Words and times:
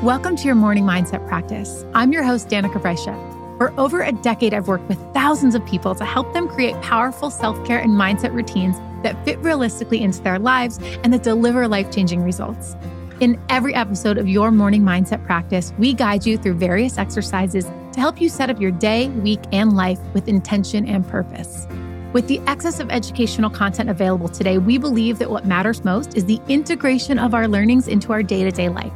Welcome 0.00 0.34
to 0.34 0.46
your 0.46 0.56
morning 0.56 0.82
mindset 0.82 1.28
practice. 1.28 1.84
I'm 1.94 2.12
your 2.12 2.24
host, 2.24 2.48
Danika 2.48 2.82
Brysha. 2.82 3.14
For 3.58 3.72
over 3.78 4.02
a 4.02 4.10
decade, 4.10 4.52
I've 4.52 4.66
worked 4.66 4.88
with 4.88 4.98
thousands 5.14 5.54
of 5.54 5.64
people 5.64 5.94
to 5.94 6.04
help 6.04 6.32
them 6.32 6.48
create 6.48 6.74
powerful 6.82 7.30
self 7.30 7.64
care 7.64 7.78
and 7.78 7.92
mindset 7.92 8.32
routines 8.34 8.76
that 9.04 9.24
fit 9.24 9.38
realistically 9.38 10.02
into 10.02 10.20
their 10.20 10.40
lives 10.40 10.80
and 11.04 11.12
that 11.12 11.22
deliver 11.22 11.68
life 11.68 11.92
changing 11.92 12.24
results. 12.24 12.74
In 13.20 13.40
every 13.48 13.76
episode 13.76 14.18
of 14.18 14.26
your 14.26 14.50
morning 14.50 14.82
mindset 14.82 15.24
practice, 15.24 15.72
we 15.78 15.94
guide 15.94 16.26
you 16.26 16.36
through 16.36 16.54
various 16.54 16.98
exercises 16.98 17.66
to 17.92 18.00
help 18.00 18.20
you 18.20 18.28
set 18.28 18.50
up 18.50 18.60
your 18.60 18.72
day, 18.72 19.08
week, 19.08 19.40
and 19.52 19.76
life 19.76 20.00
with 20.14 20.26
intention 20.26 20.84
and 20.88 21.06
purpose. 21.06 21.68
With 22.12 22.26
the 22.26 22.40
excess 22.48 22.80
of 22.80 22.90
educational 22.90 23.50
content 23.50 23.88
available 23.88 24.28
today, 24.28 24.58
we 24.58 24.78
believe 24.78 25.20
that 25.20 25.30
what 25.30 25.46
matters 25.46 25.84
most 25.84 26.16
is 26.16 26.24
the 26.24 26.40
integration 26.48 27.20
of 27.20 27.34
our 27.34 27.46
learnings 27.46 27.86
into 27.86 28.12
our 28.12 28.24
day 28.24 28.42
to 28.42 28.50
day 28.50 28.68
life. 28.68 28.92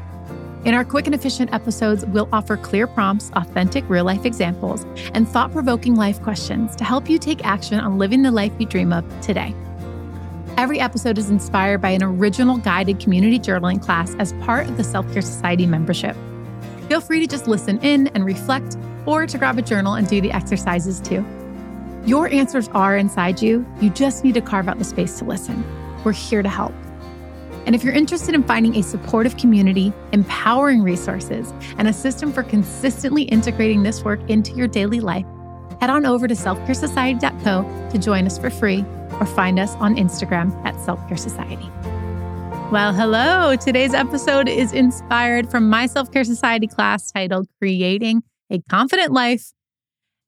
In 0.67 0.75
our 0.75 0.85
quick 0.85 1.07
and 1.07 1.15
efficient 1.15 1.55
episodes, 1.55 2.05
we'll 2.07 2.29
offer 2.33 2.57
clear 2.57 2.89
prompts, 2.89 3.31
authentic 3.35 3.89
real 3.89 4.05
life 4.05 4.25
examples, 4.25 4.85
and 5.15 5.29
thought 5.29 5.53
provoking 5.53 5.95
life 5.95 6.21
questions 6.21 6.75
to 6.75 6.83
help 6.83 7.09
you 7.09 7.21
take 7.21 7.47
action 7.47 7.79
on 7.79 7.99
living 7.99 8.23
the 8.23 8.33
life 8.33 8.53
you 8.59 8.67
dream 8.67 8.93
of 8.93 9.05
today. 9.21 9.55
Every 10.57 10.81
episode 10.81 11.19
is 11.19 11.31
inspired 11.31 11.81
by 11.81 11.91
an 11.91 12.03
original 12.03 12.57
guided 12.57 12.99
community 12.99 13.39
journaling 13.39 13.81
class 13.81 14.17
as 14.17 14.33
part 14.45 14.67
of 14.69 14.77
the 14.77 14.83
Self 14.83 15.07
Care 15.13 15.23
Society 15.23 15.67
membership. 15.67 16.17
Feel 16.89 17.01
free 17.01 17.21
to 17.21 17.29
just 17.29 17.47
listen 17.47 17.79
in 17.83 18.09
and 18.09 18.25
reflect, 18.25 18.77
or 19.07 19.25
to 19.25 19.39
grab 19.39 19.59
a 19.59 19.63
journal 19.63 19.95
and 19.95 20.09
do 20.09 20.21
the 20.21 20.33
exercises 20.33 20.99
too. 20.99 21.25
Your 22.07 22.27
answers 22.27 22.67
are 22.71 22.97
inside 22.97 23.41
you. 23.41 23.65
You 23.81 23.91
just 23.91 24.25
need 24.25 24.35
to 24.35 24.41
carve 24.41 24.69
out 24.69 24.79
the 24.79 24.85
space 24.85 25.17
to 25.21 25.25
listen. 25.27 25.65
We're 26.03 26.11
here 26.11 26.43
to 26.43 26.49
help. 26.49 26.75
And 27.67 27.75
if 27.75 27.83
you're 27.83 27.93
interested 27.93 28.35
in 28.35 28.45
finding 28.45 28.77
a 28.77 28.83
supportive 28.83 29.37
community, 29.37 29.93
empowering 30.13 30.83
resources, 30.83 31.53
and 31.79 31.89
a 31.89 31.93
system 31.93 32.33
for 32.33 32.45
consistently 32.45 33.25
integrating 33.25 33.83
this 33.83 34.05
work 34.05 34.21
into 34.31 34.53
your 34.53 34.69
daily 34.69 35.01
life, 35.01 35.27
head 35.81 35.91
on 35.91 36.07
over 36.07 36.29
to 36.29 36.35
selfcaresociety.co 36.35 37.91
to 37.91 37.99
join 37.99 38.25
us 38.25 38.39
for 38.39 38.51
free 38.51 38.85
or 39.21 39.27
find 39.27 39.59
us 39.59 39.75
on 39.77 39.97
Instagram 39.97 40.55
at 40.65 40.81
Self 40.81 41.01
Society. 41.19 41.69
Well, 42.71 42.93
hello. 42.93 43.57
Today's 43.57 43.95
episode 43.95 44.49
is 44.49 44.73
inspired 44.73 45.51
from 45.51 45.69
my 45.69 45.87
Self 45.87 46.13
Care 46.13 46.25
Society 46.25 46.69
class 46.69 47.11
titled 47.11 47.49
Creating 47.59 48.23
a 48.51 48.61
Confident 48.71 49.13
Life. 49.13 49.53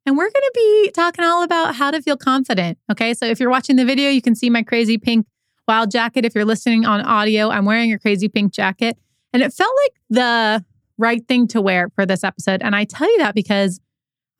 And 0.07 0.17
we're 0.17 0.25
going 0.25 0.33
to 0.33 0.53
be 0.55 0.91
talking 0.93 1.25
all 1.25 1.43
about 1.43 1.77
how 1.77 1.91
to 1.91 2.01
feel 2.03 2.17
confident. 2.17 2.79
Okay. 2.91 3.15
So 3.15 3.27
if 3.27 3.39
you're 3.39 3.51
watching 3.51 3.77
the 3.77 3.85
video, 3.85 4.09
you 4.09 4.23
can 4.23 4.35
see 4.35 4.51
my 4.51 4.63
crazy 4.63 4.99
pink 4.99 5.27
wild 5.69 5.91
jacket. 5.91 6.25
If 6.25 6.35
you're 6.35 6.47
listening 6.47 6.87
on 6.87 7.03
audio, 7.03 7.51
I'm 7.51 7.67
wearing 7.67 7.93
a 7.93 7.99
crazy 7.99 8.29
pink 8.29 8.53
jacket. 8.53 8.99
And 9.33 9.43
it 9.43 9.53
felt 9.53 9.73
like 9.85 9.93
the 10.09 10.65
right 10.97 11.27
thing 11.29 11.47
to 11.49 11.61
wear 11.61 11.91
for 11.95 12.07
this 12.07 12.25
episode. 12.25 12.63
And 12.63 12.75
I 12.75 12.85
tell 12.85 13.09
you 13.09 13.19
that 13.19 13.35
because 13.35 13.79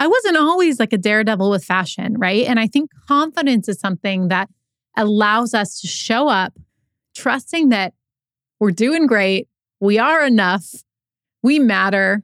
I 0.01 0.07
wasn't 0.07 0.39
always 0.39 0.81
like 0.81 0.93
a 0.93 0.99
daredevil 0.99 1.51
with 1.51 1.65
fashion, 1.65 2.17
right? 2.19 2.47
And 2.47 2.59
I 2.59 2.67
think 2.67 2.91
confidence 3.07 3.69
is 3.69 3.79
something 3.79 4.29
that 4.29 4.49
allows 4.97 5.55
us 5.55 5.81
to 5.81 5.87
show 5.87 6.29
up 6.29 6.55
trusting 7.15 7.69
that 7.69 7.93
we're 8.61 8.71
doing 8.71 9.07
great, 9.07 9.49
we 9.81 9.99
are 9.99 10.25
enough, 10.25 10.67
we 11.43 11.59
matter, 11.59 12.23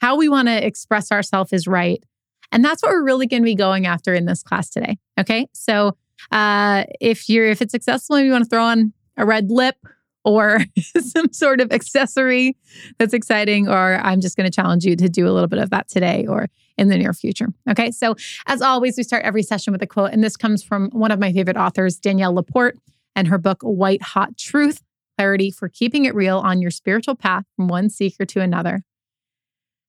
how 0.00 0.16
we 0.16 0.28
want 0.28 0.48
to 0.48 0.66
express 0.66 1.12
ourselves 1.12 1.52
is 1.52 1.66
right. 1.66 2.02
And 2.50 2.64
that's 2.64 2.82
what 2.82 2.90
we're 2.90 3.04
really 3.04 3.26
going 3.26 3.42
to 3.42 3.44
be 3.46 3.54
going 3.54 3.86
after 3.86 4.14
in 4.14 4.24
this 4.24 4.42
class 4.42 4.70
today. 4.70 4.96
Okay. 5.18 5.46
So 5.52 5.96
uh, 6.32 6.84
if 7.00 7.28
you're 7.28 7.46
if 7.46 7.62
it's 7.62 7.72
successful, 7.72 8.18
you 8.18 8.32
want 8.32 8.44
to 8.44 8.50
throw 8.50 8.64
on 8.64 8.92
a 9.16 9.26
red 9.26 9.50
lip 9.50 9.76
or 10.24 10.60
some 11.00 11.32
sort 11.32 11.60
of 11.60 11.72
accessory 11.72 12.56
that's 12.98 13.14
exciting, 13.14 13.68
or 13.68 13.96
I'm 14.02 14.20
just 14.20 14.36
going 14.36 14.50
to 14.50 14.54
challenge 14.54 14.84
you 14.84 14.96
to 14.96 15.08
do 15.08 15.26
a 15.26 15.32
little 15.32 15.48
bit 15.48 15.58
of 15.58 15.70
that 15.70 15.88
today 15.88 16.26
or 16.26 16.48
in 16.76 16.88
the 16.88 16.96
near 16.96 17.12
future. 17.12 17.48
Okay. 17.68 17.90
So, 17.90 18.14
as 18.46 18.62
always, 18.62 18.96
we 18.96 19.02
start 19.02 19.24
every 19.24 19.42
session 19.42 19.72
with 19.72 19.82
a 19.82 19.86
quote, 19.86 20.12
and 20.12 20.22
this 20.22 20.36
comes 20.36 20.62
from 20.62 20.90
one 20.90 21.10
of 21.10 21.18
my 21.18 21.32
favorite 21.32 21.56
authors, 21.56 21.96
Danielle 21.96 22.34
LaPorte, 22.34 22.78
and 23.16 23.28
her 23.28 23.38
book, 23.38 23.62
White 23.62 24.02
Hot 24.02 24.36
Truth 24.36 24.82
Clarity 25.16 25.50
for 25.50 25.68
Keeping 25.68 26.04
It 26.04 26.14
Real 26.14 26.38
on 26.38 26.60
Your 26.60 26.70
Spiritual 26.70 27.16
Path 27.16 27.44
from 27.56 27.68
One 27.68 27.90
Seeker 27.90 28.24
to 28.26 28.40
Another. 28.40 28.84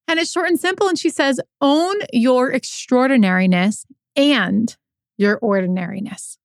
And 0.08 0.20
it's 0.20 0.32
short 0.32 0.50
and 0.50 0.60
simple. 0.60 0.88
And 0.88 0.98
she 0.98 1.12
says, 1.12 1.40
own 1.62 1.96
your 2.12 2.52
extraordinariness 2.52 3.86
and 4.16 4.76
your 5.20 5.38
ordinariness. 5.40 6.38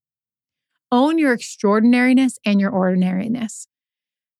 Own 0.92 1.16
your 1.18 1.32
extraordinariness 1.32 2.38
and 2.44 2.60
your 2.60 2.70
ordinariness. 2.70 3.68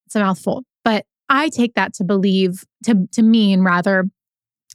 It's 0.07 0.17
a 0.17 0.21
mouthful, 0.21 0.65
but 0.85 1.07
I 1.29 1.49
take 1.49 1.75
that 1.75 1.95
to 1.95 2.05
believe, 2.05 2.65
to, 2.85 3.09
to 3.13 3.23
mean 3.23 3.63
rather, 3.63 4.05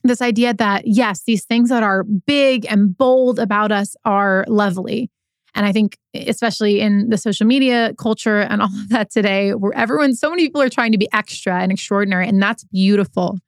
this 0.04 0.22
idea 0.22 0.54
that 0.54 0.84
yes, 0.88 1.24
these 1.28 1.46
things 1.46 1.70
that 1.70 1.84
are 1.84 2.04
big 2.04 2.66
and 2.70 2.98
bold 2.98 3.38
about 3.38 3.72
us 3.72 3.96
are 4.06 4.46
lovely. 4.48 5.12
And 5.56 5.66
I 5.66 5.74
think, 5.74 5.98
especially 6.14 6.80
in 6.80 7.10
the 7.10 7.18
social 7.18 7.46
media 7.46 7.94
culture 7.98 8.40
and 8.40 8.62
all 8.62 8.68
of 8.68 8.90
that 8.90 9.12
today, 9.12 9.54
where 9.54 9.76
everyone, 9.76 10.16
so 10.16 10.30
many 10.30 10.46
people 10.46 10.62
are 10.62 10.70
trying 10.70 10.94
to 10.94 10.98
be 10.98 11.10
extra 11.12 11.60
and 11.60 11.72
extraordinary, 11.72 12.28
and 12.28 12.42
that's 12.42 12.64
beautiful. 12.64 13.40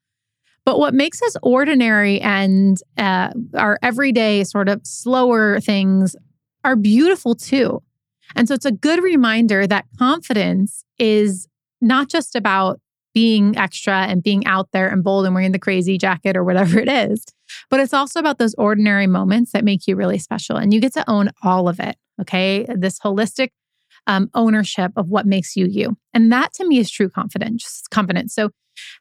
But 0.66 0.79
what 0.79 0.94
makes 0.94 1.22
us 1.22 1.35
ordinary 1.41 2.22
and 2.22 2.77
uh, 2.97 3.31
our 3.55 3.79
everyday 3.81 4.44
sort 4.44 4.69
of 4.69 4.81
slower 4.83 5.59
things 5.59 6.16
are 6.63 6.75
beautiful 6.75 7.35
too. 7.35 7.81
And 8.35 8.47
so 8.47 8.53
it's 8.53 8.66
a 8.66 8.72
good 8.72 9.03
reminder 9.03 9.67
that 9.67 9.85
confidence 9.97 10.85
is 10.97 11.47
not 11.81 12.09
just 12.09 12.35
about 12.35 12.79
being 13.13 13.57
extra 13.57 14.03
and 14.03 14.23
being 14.23 14.45
out 14.45 14.69
there 14.72 14.88
and 14.88 15.03
bold 15.03 15.25
and 15.25 15.35
wearing 15.35 15.51
the 15.51 15.59
crazy 15.59 15.97
jacket 15.97 16.38
or 16.38 16.44
whatever 16.44 16.79
it 16.79 16.88
is, 16.88 17.25
but 17.69 17.79
it's 17.79 17.93
also 17.93 18.19
about 18.19 18.38
those 18.38 18.55
ordinary 18.55 19.07
moments 19.07 19.51
that 19.51 19.66
make 19.66 19.88
you 19.88 19.95
really 19.95 20.19
special. 20.19 20.55
And 20.55 20.73
you 20.73 20.79
get 20.79 20.93
to 20.93 21.09
own 21.09 21.31
all 21.43 21.67
of 21.67 21.79
it. 21.79 21.97
Okay. 22.22 22.66
This 22.69 22.99
holistic 22.99 23.49
um, 24.07 24.29
ownership 24.34 24.91
of 24.95 25.09
what 25.09 25.25
makes 25.25 25.56
you 25.56 25.67
you. 25.67 25.97
And 26.13 26.31
that 26.31 26.53
to 26.53 26.67
me 26.67 26.79
is 26.79 26.89
true 26.89 27.09
confidence. 27.09 27.84
Confidence. 27.91 28.34
So 28.34 28.50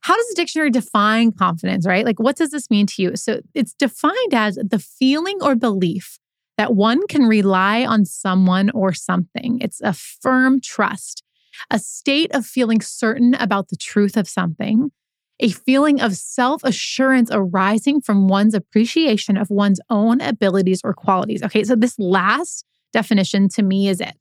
how 0.03 0.16
does 0.16 0.28
the 0.28 0.34
dictionary 0.37 0.71
define 0.71 1.33
confidence, 1.33 1.87
right? 1.87 2.05
Like, 2.05 2.19
what 2.19 2.37
does 2.37 2.50
this 2.50 2.71
mean 2.71 2.87
to 2.87 3.03
you? 3.03 3.16
So, 3.16 3.41
it's 3.55 3.75
defined 3.75 4.34
as 4.34 4.56
the 4.56 4.78
feeling 4.78 5.39
or 5.43 5.55
belief 5.55 6.19
that 6.59 6.75
one 6.75 7.06
can 7.06 7.22
rely 7.22 7.84
on 7.84 8.05
someone 8.05 8.71
or 8.71 8.93
something. 8.93 9.59
It's 9.60 9.81
a 9.81 9.93
firm 9.93 10.60
trust, 10.60 11.22
a 11.71 11.78
state 11.78 12.34
of 12.34 12.44
feeling 12.44 12.81
certain 12.81 13.34
about 13.34 13.69
the 13.69 13.77
truth 13.77 14.16
of 14.16 14.28
something, 14.28 14.91
a 15.39 15.50
feeling 15.50 16.00
of 16.00 16.15
self 16.15 16.62
assurance 16.65 17.31
arising 17.33 18.00
from 18.00 18.28
one's 18.28 18.55
appreciation 18.55 19.37
of 19.37 19.50
one's 19.50 19.81
own 19.89 20.21
abilities 20.21 20.81
or 20.84 20.93
qualities. 20.93 21.43
Okay, 21.43 21.65
so 21.65 21.75
this 21.75 21.99
last 21.99 22.65
definition 22.93 23.49
to 23.49 23.62
me 23.62 23.89
is 23.89 24.00
it 24.00 24.16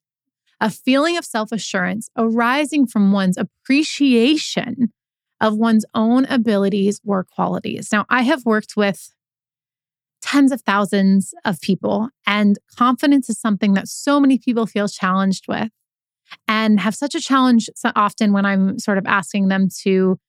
a 0.62 0.70
feeling 0.70 1.18
of 1.18 1.25
self 1.25 1.52
assurance 1.52 2.09
arising 2.18 2.88
from 2.88 3.12
one's 3.12 3.38
appreciation 3.38 4.92
of 5.42 5.56
one's 5.56 5.86
own 5.94 6.25
abilities 6.25 7.00
or 7.06 7.24
qualities. 7.24 7.90
Now, 7.92 8.06
I 8.09 8.24
have 8.24 8.46
worked 8.46 8.75
with 8.75 9.14
tens 10.22 10.52
of 10.52 10.62
thousands 10.62 11.34
of 11.46 11.62
people, 11.62 12.09
and 12.28 12.58
confidence 12.75 13.30
is 13.30 13.40
something 13.40 13.74
that 13.74 13.88
so 13.88 14.19
many 14.19 14.38
people 14.38 14.66
feel 14.66 14.88
challenged 14.88 15.48
with 15.48 15.69
and 16.48 16.80
have 16.80 16.96
such 16.96 17.16
a 17.16 17.22
challenge 17.22 17.69
often 17.96 18.34
when 18.34 18.46
I'm 18.46 18.80
sort 18.80 18.98
of 18.98 19.06
asking 19.08 19.48
them 19.48 19.69
to 19.84 20.19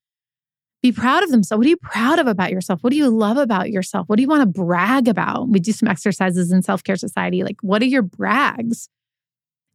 be 0.83 0.93
proud 0.93 1.23
of 1.23 1.31
themselves. 1.31 1.59
What 1.59 1.67
are 1.67 1.71
you 1.71 1.77
proud 1.77 2.19
of 2.19 2.27
about 2.27 2.51
yourself? 2.53 2.81
What 2.83 2.91
do 2.91 2.97
you 2.97 3.09
love 3.09 3.37
about 3.37 3.71
yourself? 3.71 4.09
What 4.09 4.17
do 4.17 4.23
you 4.23 4.29
want 4.29 4.43
to 4.43 4.61
brag 4.61 5.09
about? 5.09 5.49
We 5.49 5.61
do 5.61 5.73
some 5.73 5.89
exercises 5.89 6.53
in 6.53 6.63
Self 6.63 6.83
Care 6.85 6.97
Society. 6.97 7.43
Like, 7.43 7.57
what 7.61 7.83
are 7.83 7.87
your 7.87 8.03
brags? 8.03 8.89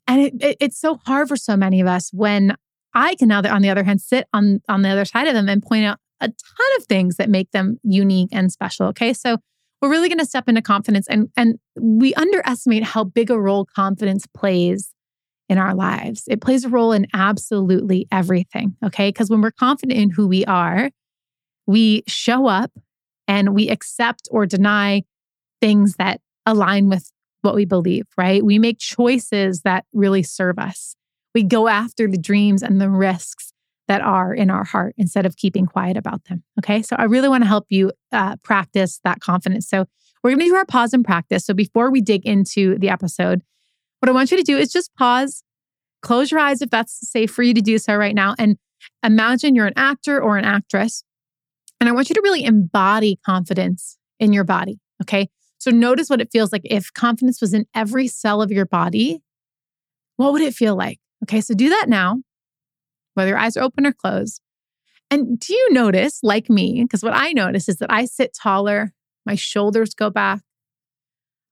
And 0.08 0.22
it, 0.22 0.34
it, 0.40 0.58
it's 0.60 0.80
so 0.80 1.00
hard 1.06 1.28
for 1.28 1.36
so 1.36 1.58
many 1.58 1.82
of 1.82 1.88
us 1.88 2.12
when 2.14 2.56
I 2.94 3.16
can 3.16 3.28
now, 3.28 3.42
on 3.44 3.62
the 3.62 3.70
other 3.70 3.84
hand, 3.84 4.02
sit 4.02 4.28
on, 4.34 4.62
on 4.70 4.82
the 4.82 4.90
other 4.90 5.06
side 5.06 5.28
of 5.28 5.34
them 5.34 5.50
and 5.50 5.62
point 5.62 5.86
out 5.86 6.00
a 6.22 6.28
ton 6.28 6.68
of 6.78 6.86
things 6.86 7.18
that 7.18 7.30
make 7.30 7.52
them 7.52 7.80
unique 7.84 8.30
and 8.32 8.52
special. 8.52 8.88
Okay. 8.88 9.14
So 9.14 9.38
we're 9.82 9.90
really 9.90 10.08
going 10.08 10.20
to 10.20 10.26
step 10.26 10.48
into 10.48 10.62
confidence 10.62 11.08
and, 11.08 11.30
and 11.36 11.60
we 11.80 12.14
underestimate 12.14 12.84
how 12.84 13.04
big 13.04 13.30
a 13.30 13.40
role 13.40 13.66
confidence 13.66 14.26
plays 14.34 14.94
in 15.50 15.58
our 15.58 15.76
lives. 15.76 16.24
It 16.28 16.42
plays 16.42 16.64
a 16.64 16.70
role 16.70 16.92
in 16.92 17.06
absolutely 17.14 18.08
everything. 18.12 18.76
Okay. 18.84 19.10
Because 19.10 19.30
when 19.30 19.42
we're 19.42 19.52
confident 19.52 20.00
in 20.00 20.10
who 20.12 20.28
we 20.28 20.46
are, 20.46 20.90
we 21.68 22.04
show 22.08 22.48
up 22.48 22.72
and 23.28 23.54
we 23.54 23.70
accept 23.70 24.28
or 24.32 24.46
deny 24.46 25.04
things 25.62 25.96
that 25.98 26.22
align 26.46 26.90
with 26.90 27.12
what 27.46 27.56
we 27.56 27.64
believe, 27.64 28.06
right? 28.18 28.44
We 28.44 28.60
make 28.60 28.80
choices 28.80 29.62
that 29.62 29.86
really 29.94 30.24
serve 30.24 30.60
us. 30.60 30.96
We 31.34 31.44
go 31.44 31.70
after 31.70 32.08
the 32.10 32.18
dreams 32.18 32.62
and 32.62 32.82
the 32.82 32.90
risks 32.90 33.54
that 33.88 34.02
are 34.02 34.34
in 34.34 34.50
our 34.50 34.64
heart 34.64 34.96
instead 34.98 35.26
of 35.26 35.38
keeping 35.38 35.66
quiet 35.66 35.96
about 35.96 36.26
them. 36.26 36.44
Okay. 36.60 36.82
So 36.82 36.96
I 36.98 37.04
really 37.04 37.30
want 37.30 37.44
to 37.44 37.48
help 37.48 37.68
you 37.70 37.92
uh, 38.12 38.36
practice 38.38 39.00
that 39.04 39.20
confidence. 39.20 39.70
So 39.70 39.86
we're 40.24 40.32
going 40.32 40.40
to 40.40 40.46
do 40.46 40.56
our 40.56 40.66
pause 40.66 40.92
and 40.92 41.06
practice. 41.06 41.46
So 41.46 41.54
before 41.54 41.92
we 41.92 42.02
dig 42.02 42.26
into 42.26 42.78
the 42.80 42.90
episode, 42.90 43.44
what 44.00 44.10
I 44.10 44.12
want 44.12 44.32
you 44.32 44.38
to 44.38 44.44
do 44.44 44.58
is 44.58 44.72
just 44.72 44.94
pause, 44.96 45.44
close 46.02 46.32
your 46.32 46.40
eyes 46.40 46.62
if 46.62 46.70
that's 46.72 47.10
safe 47.10 47.32
for 47.32 47.44
you 47.44 47.54
to 47.54 47.62
do 47.62 47.78
so 47.78 47.96
right 47.96 48.16
now, 48.16 48.34
and 48.40 48.58
imagine 49.04 49.56
you're 49.56 49.68
an 49.68 49.74
actor 49.78 50.22
or 50.22 50.38
an 50.38 50.46
actress 50.46 51.04
And 51.80 51.90
I 51.90 51.92
want 51.92 52.10
you 52.10 52.16
to 52.16 52.22
really 52.24 52.44
embody 52.44 53.20
confidence 53.26 53.98
in 54.20 54.34
your 54.34 54.44
body. 54.44 54.80
Okay. 55.02 55.30
So 55.66 55.72
notice 55.72 56.12
what 56.12 56.22
it 56.22 56.30
feels 56.32 56.52
like 56.52 56.62
if 56.64 56.94
confidence 56.94 57.42
was 57.42 57.52
in 57.52 57.66
every 57.74 58.08
cell 58.08 58.44
of 58.44 58.52
your 58.52 58.68
body. 58.68 59.24
What 60.16 60.32
would 60.32 60.44
it 60.44 60.54
feel 60.54 60.76
like? 60.76 61.00
Okay. 61.24 61.42
So 61.42 61.56
do 61.56 61.70
that 61.70 61.88
now, 61.90 62.22
whether 63.16 63.30
your 63.30 63.40
eyes 63.40 63.58
are 63.58 63.64
open 63.64 63.88
or 63.88 63.92
closed. 63.92 64.42
And 65.10 65.40
do 65.40 65.56
you 65.56 65.74
notice, 65.74 66.20
like 66.22 66.52
me, 66.52 66.84
because 66.84 67.02
what 67.02 67.16
I 67.16 67.32
notice 67.32 67.68
is 67.68 67.78
that 67.78 67.92
I 67.92 68.06
sit 68.06 68.38
taller, 68.40 68.94
my 69.26 69.34
shoulders 69.34 69.96
go 69.96 70.12
back, 70.12 70.42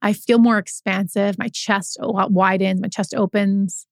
I 0.03 0.13
feel 0.13 0.37
more 0.37 0.59
expansive, 0.59 1.39
my 1.39 1.47
chest 1.47 1.97
uh, 1.99 2.27
widens, 2.29 2.81
my 2.81 2.89
chest 2.89 3.15
opens. 3.15 3.87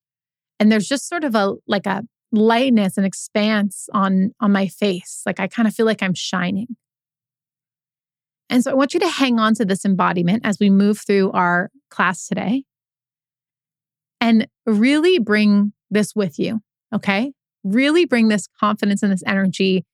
And 0.59 0.71
there's 0.71 0.87
just 0.87 1.09
sort 1.09 1.23
of 1.23 1.33
a 1.33 1.55
like 1.65 1.87
a 1.87 2.03
lightness 2.31 2.95
and 2.95 3.07
expanse 3.07 3.89
on 3.91 4.33
on 4.39 4.51
my 4.51 4.67
face. 4.67 5.23
Like 5.25 5.39
I 5.39 5.47
kind 5.47 5.67
of 5.67 5.73
feel 5.73 5.87
like 5.87 6.03
I'm 6.03 6.13
shining. 6.13 6.67
And 8.51 8.63
so 8.63 8.69
I 8.69 8.73
want 8.73 8.93
you 8.93 8.99
to 8.99 9.07
hang 9.07 9.39
on 9.39 9.55
to 9.55 9.65
this 9.65 9.85
embodiment 9.85 10.45
as 10.45 10.59
we 10.59 10.69
move 10.69 10.99
through 10.99 11.31
our 11.31 11.71
class 11.89 12.27
today 12.27 12.63
and 14.19 14.47
really 14.65 15.17
bring 15.19 15.71
this 15.89 16.13
with 16.15 16.37
you, 16.37 16.59
okay? 16.93 17.31
Really 17.63 18.05
bring 18.05 18.27
this 18.27 18.47
confidence 18.59 19.01
and 19.01 19.11
this 19.11 19.23
energy 19.25 19.85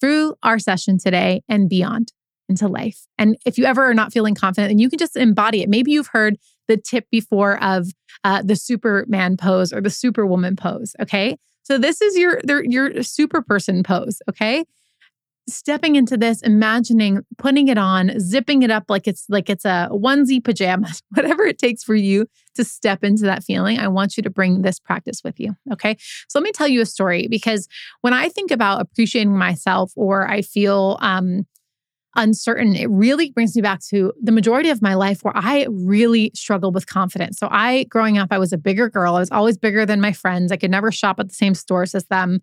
through 0.00 0.34
our 0.42 0.58
session 0.58 0.98
today 0.98 1.42
and 1.46 1.68
beyond 1.68 2.12
into 2.48 2.66
life. 2.66 3.06
And 3.18 3.36
if 3.44 3.58
you 3.58 3.66
ever 3.66 3.84
are 3.84 3.94
not 3.94 4.12
feeling 4.12 4.34
confident, 4.34 4.70
then 4.70 4.78
you 4.78 4.88
can 4.88 4.98
just 4.98 5.16
embody 5.16 5.62
it. 5.62 5.68
Maybe 5.68 5.92
you've 5.92 6.08
heard 6.08 6.36
the 6.68 6.78
tip 6.78 7.06
before 7.10 7.62
of 7.62 7.88
uh, 8.24 8.42
the 8.42 8.56
Superman 8.56 9.36
pose 9.36 9.72
or 9.72 9.80
the 9.80 9.90
Superwoman 9.90 10.56
pose. 10.56 10.96
Okay, 11.00 11.36
so 11.62 11.78
this 11.78 12.00
is 12.00 12.16
your 12.16 12.40
your 12.46 13.02
super 13.02 13.42
person 13.42 13.82
pose. 13.82 14.20
Okay, 14.28 14.64
stepping 15.52 15.96
into 15.96 16.16
this, 16.16 16.40
imagining 16.42 17.20
putting 17.38 17.68
it 17.68 17.78
on, 17.78 18.18
zipping 18.18 18.62
it 18.62 18.70
up 18.70 18.84
like 18.88 19.06
it's 19.06 19.26
like 19.28 19.50
it's 19.50 19.64
a 19.64 19.88
onesie 19.92 20.42
pajamas, 20.42 21.02
whatever 21.10 21.44
it 21.44 21.58
takes 21.58 21.82
for 21.82 21.94
you 21.94 22.26
to 22.54 22.64
step 22.64 23.04
into 23.04 23.24
that 23.24 23.44
feeling. 23.44 23.78
I 23.78 23.88
want 23.88 24.16
you 24.16 24.22
to 24.22 24.30
bring 24.30 24.62
this 24.62 24.78
practice 24.78 25.22
with 25.24 25.38
you. 25.38 25.56
Okay. 25.72 25.96
So 26.28 26.38
let 26.38 26.44
me 26.44 26.52
tell 26.52 26.68
you 26.68 26.80
a 26.80 26.86
story 26.86 27.28
because 27.28 27.68
when 28.00 28.12
I 28.12 28.28
think 28.28 28.50
about 28.50 28.80
appreciating 28.80 29.36
myself 29.36 29.92
or 29.96 30.28
I 30.28 30.42
feel 30.42 30.98
um, 31.00 31.46
uncertain, 32.16 32.74
it 32.74 32.90
really 32.90 33.30
brings 33.30 33.54
me 33.54 33.62
back 33.62 33.80
to 33.90 34.12
the 34.20 34.32
majority 34.32 34.70
of 34.70 34.82
my 34.82 34.94
life 34.94 35.22
where 35.22 35.36
I 35.36 35.66
really 35.70 36.32
struggled 36.34 36.74
with 36.74 36.86
confidence. 36.86 37.38
So 37.38 37.48
I, 37.50 37.84
growing 37.84 38.18
up, 38.18 38.28
I 38.30 38.38
was 38.38 38.52
a 38.52 38.58
bigger 38.58 38.88
girl. 38.88 39.16
I 39.16 39.20
was 39.20 39.30
always 39.30 39.56
bigger 39.56 39.86
than 39.86 40.00
my 40.00 40.12
friends. 40.12 40.50
I 40.50 40.56
could 40.56 40.70
never 40.70 40.90
shop 40.90 41.20
at 41.20 41.28
the 41.28 41.34
same 41.34 41.54
stores 41.54 41.94
as 41.94 42.06
them. 42.06 42.40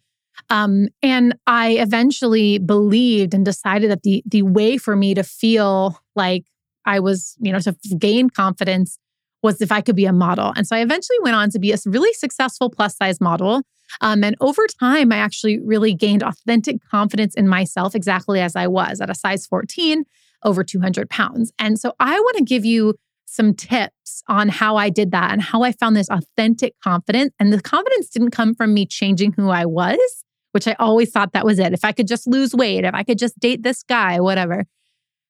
Um, 0.50 0.88
and 1.02 1.38
I 1.48 1.72
eventually 1.72 2.58
believed 2.60 3.34
and 3.34 3.44
decided 3.46 3.92
that 3.92 4.04
the 4.04 4.24
the 4.26 4.44
way 4.44 4.78
for 4.78 4.96
me 4.96 5.14
to 5.14 5.24
feel 5.24 6.00
like 6.16 6.46
I 6.86 7.00
was, 7.00 7.36
you 7.40 7.52
know, 7.52 7.60
to 7.60 7.76
gain 7.98 8.30
confidence 8.30 8.98
was 9.44 9.62
if 9.62 9.72
I 9.72 9.82
could 9.82 9.96
be 9.96 10.06
a 10.06 10.14
model. 10.14 10.54
And 10.56 10.66
so 10.66 10.76
I 10.76 10.80
eventually 10.80 11.20
went 11.22 11.36
on 11.36 11.50
to 11.52 11.60
be 11.60 11.72
a 11.72 11.78
really 11.86 12.14
successful 12.14 12.70
plus 12.70 12.98
size 12.98 13.22
model. 13.22 13.62
Um, 14.02 14.24
and 14.24 14.36
over 14.42 14.66
time, 14.80 15.12
I 15.12 15.18
actually 15.18 15.60
really 15.60 15.94
gained 15.94 16.24
authentic 16.24 16.78
confidence 16.90 17.36
in 17.36 17.48
myself 17.48 17.94
exactly 17.94 18.42
as 18.42 18.56
I 18.56 18.68
was 18.68 19.00
at 19.00 19.10
a 19.10 19.16
size 19.16 19.46
14, 19.46 20.04
over 20.44 20.64
200 20.64 21.10
pounds. 21.10 21.52
And 21.60 21.80
so 21.80 21.94
I 22.00 22.20
want 22.20 22.38
to 22.38 22.44
give 22.44 22.66
you 22.66 22.96
some 23.26 23.54
tips 23.54 24.24
on 24.28 24.50
how 24.50 24.78
I 24.78 24.90
did 24.90 25.12
that 25.12 25.32
and 25.32 25.42
how 25.42 25.62
I 25.62 25.72
found 25.74 25.96
this 25.96 26.10
authentic 26.10 26.74
confidence. 26.84 27.34
And 27.40 27.54
the 27.54 27.62
confidence 27.62 28.10
didn't 28.10 28.32
come 28.32 28.56
from 28.56 28.74
me 28.74 28.86
changing 28.86 29.34
who 29.34 29.50
I 29.50 29.66
was, 29.66 30.24
which 30.58 30.68
I 30.68 30.76
always 30.80 31.12
thought 31.12 31.34
that 31.34 31.46
was 31.46 31.60
it. 31.60 31.72
If 31.72 31.86
I 31.86 31.92
could 31.92 32.08
just 32.08 32.26
lose 32.26 32.56
weight, 32.56 32.84
if 32.84 32.96
I 32.96 33.04
could 33.04 33.20
just 33.20 33.38
date 33.38 33.62
this 33.62 33.84
guy, 33.84 34.20
whatever. 34.20 34.66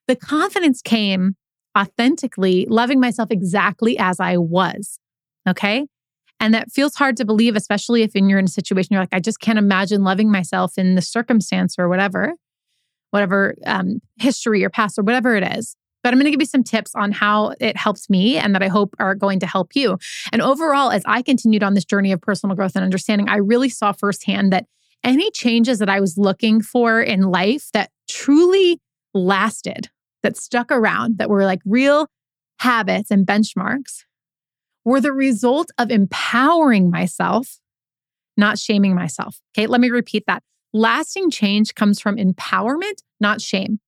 The 0.07 0.15
confidence 0.15 0.81
came 0.81 1.35
authentically, 1.77 2.65
loving 2.69 3.01
myself 3.01 3.29
exactly 3.29 3.99
as 3.99 4.21
I 4.21 4.37
was. 4.37 4.99
Okay. 5.45 5.85
And 6.39 6.53
that 6.53 6.71
feels 6.71 6.95
hard 6.95 7.17
to 7.17 7.25
believe, 7.25 7.57
especially 7.57 8.03
if 8.03 8.15
you're 8.15 8.39
in 8.39 8.45
a 8.45 8.47
situation 8.47 8.93
you're 8.93 9.01
like, 9.01 9.09
I 9.11 9.19
just 9.19 9.41
can't 9.41 9.59
imagine 9.59 10.05
loving 10.05 10.31
myself 10.31 10.77
in 10.77 10.95
the 10.95 11.01
circumstance 11.01 11.75
or 11.77 11.89
whatever, 11.89 12.35
whatever 13.11 13.53
um, 13.65 13.99
history 14.15 14.63
or 14.63 14.69
past 14.69 14.97
or 14.97 15.03
whatever 15.03 15.35
it 15.35 15.43
is. 15.57 15.75
But 16.03 16.13
I'm 16.13 16.19
going 16.19 16.27
to 16.27 16.31
give 16.31 16.41
you 16.41 16.45
some 16.45 16.63
tips 16.63 16.95
on 16.95 17.11
how 17.11 17.53
it 17.59 17.75
helps 17.75 18.09
me 18.09 18.37
and 18.37 18.55
that 18.55 18.63
I 18.63 18.69
hope 18.69 18.95
are 18.97 19.13
going 19.13 19.41
to 19.41 19.45
help 19.45 19.75
you. 19.75 19.97
And 20.31 20.41
overall, 20.41 20.89
as 20.89 21.03
I 21.05 21.21
continued 21.21 21.63
on 21.63 21.73
this 21.73 21.83
journey 21.83 22.13
of 22.13 22.21
personal 22.21 22.55
growth 22.55 22.77
and 22.77 22.85
understanding, 22.85 23.27
I 23.27 23.39
really 23.39 23.67
saw 23.67 23.91
firsthand 23.91 24.53
that 24.53 24.67
any 25.03 25.31
changes 25.31 25.79
that 25.79 25.89
I 25.89 25.99
was 25.99 26.17
looking 26.17 26.61
for 26.61 27.01
in 27.01 27.21
life 27.21 27.69
that 27.73 27.91
truly 28.09 28.79
lasted, 29.13 29.89
that 30.23 30.37
stuck 30.37 30.71
around, 30.71 31.17
that 31.17 31.29
were 31.29 31.45
like 31.45 31.61
real 31.65 32.07
habits 32.59 33.11
and 33.11 33.25
benchmarks, 33.25 34.03
were 34.83 35.01
the 35.01 35.11
result 35.11 35.69
of 35.77 35.91
empowering 35.91 36.89
myself, 36.89 37.59
not 38.35 38.57
shaming 38.57 38.95
myself. 38.95 39.39
Okay, 39.57 39.67
let 39.67 39.81
me 39.81 39.89
repeat 39.89 40.23
that. 40.27 40.43
Lasting 40.73 41.29
change 41.31 41.75
comes 41.75 41.99
from 41.99 42.17
empowerment, 42.17 43.01
not 43.19 43.41
shame. 43.41 43.79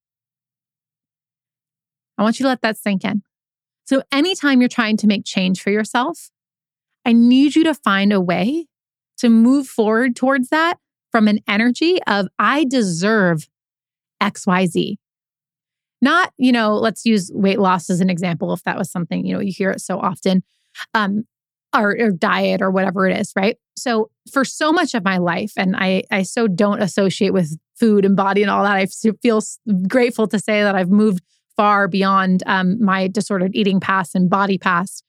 I 2.17 2.23
want 2.23 2.39
you 2.39 2.43
to 2.43 2.49
let 2.49 2.61
that 2.61 2.77
sink 2.77 3.05
in. 3.05 3.21
So, 3.85 4.03
anytime 4.11 4.61
you're 4.61 4.69
trying 4.69 4.97
to 4.97 5.07
make 5.07 5.25
change 5.25 5.61
for 5.61 5.71
yourself, 5.71 6.29
I 7.05 7.13
need 7.13 7.55
you 7.55 7.63
to 7.63 7.73
find 7.73 8.13
a 8.13 8.21
way 8.21 8.67
to 9.17 9.29
move 9.29 9.67
forward 9.67 10.15
towards 10.15 10.49
that 10.49 10.77
from 11.11 11.27
an 11.27 11.39
energy 11.47 11.99
of, 12.07 12.27
I 12.37 12.65
deserve 12.65 13.47
XYZ. 14.21 14.95
Not, 16.01 16.31
you 16.37 16.51
know, 16.51 16.75
let's 16.75 17.05
use 17.05 17.29
weight 17.33 17.59
loss 17.59 17.89
as 17.89 17.99
an 17.99 18.09
example, 18.09 18.53
if 18.53 18.63
that 18.63 18.77
was 18.77 18.91
something, 18.91 19.25
you 19.25 19.33
know, 19.33 19.41
you 19.41 19.51
hear 19.51 19.71
it 19.71 19.81
so 19.81 19.99
often, 19.99 20.43
um, 20.93 21.25
or, 21.75 21.95
or 21.99 22.11
diet 22.11 22.61
or 22.61 22.71
whatever 22.71 23.07
it 23.07 23.19
is, 23.19 23.33
right? 23.35 23.57
So 23.75 24.09
for 24.31 24.45
so 24.45 24.71
much 24.71 24.93
of 24.93 25.03
my 25.03 25.17
life, 25.17 25.53
and 25.57 25.75
I, 25.75 26.03
I 26.09 26.23
so 26.23 26.47
don't 26.47 26.81
associate 26.81 27.33
with 27.33 27.57
food 27.75 28.05
and 28.05 28.15
body 28.15 28.41
and 28.41 28.49
all 28.49 28.63
that, 28.63 28.75
I 28.75 28.85
feel 29.21 29.41
grateful 29.87 30.27
to 30.27 30.39
say 30.39 30.63
that 30.63 30.75
I've 30.75 30.89
moved 30.89 31.23
far 31.57 31.89
beyond 31.89 32.43
um, 32.45 32.81
my 32.81 33.07
disordered 33.07 33.51
eating 33.53 33.79
past 33.79 34.15
and 34.15 34.29
body 34.29 34.57
past. 34.57 35.03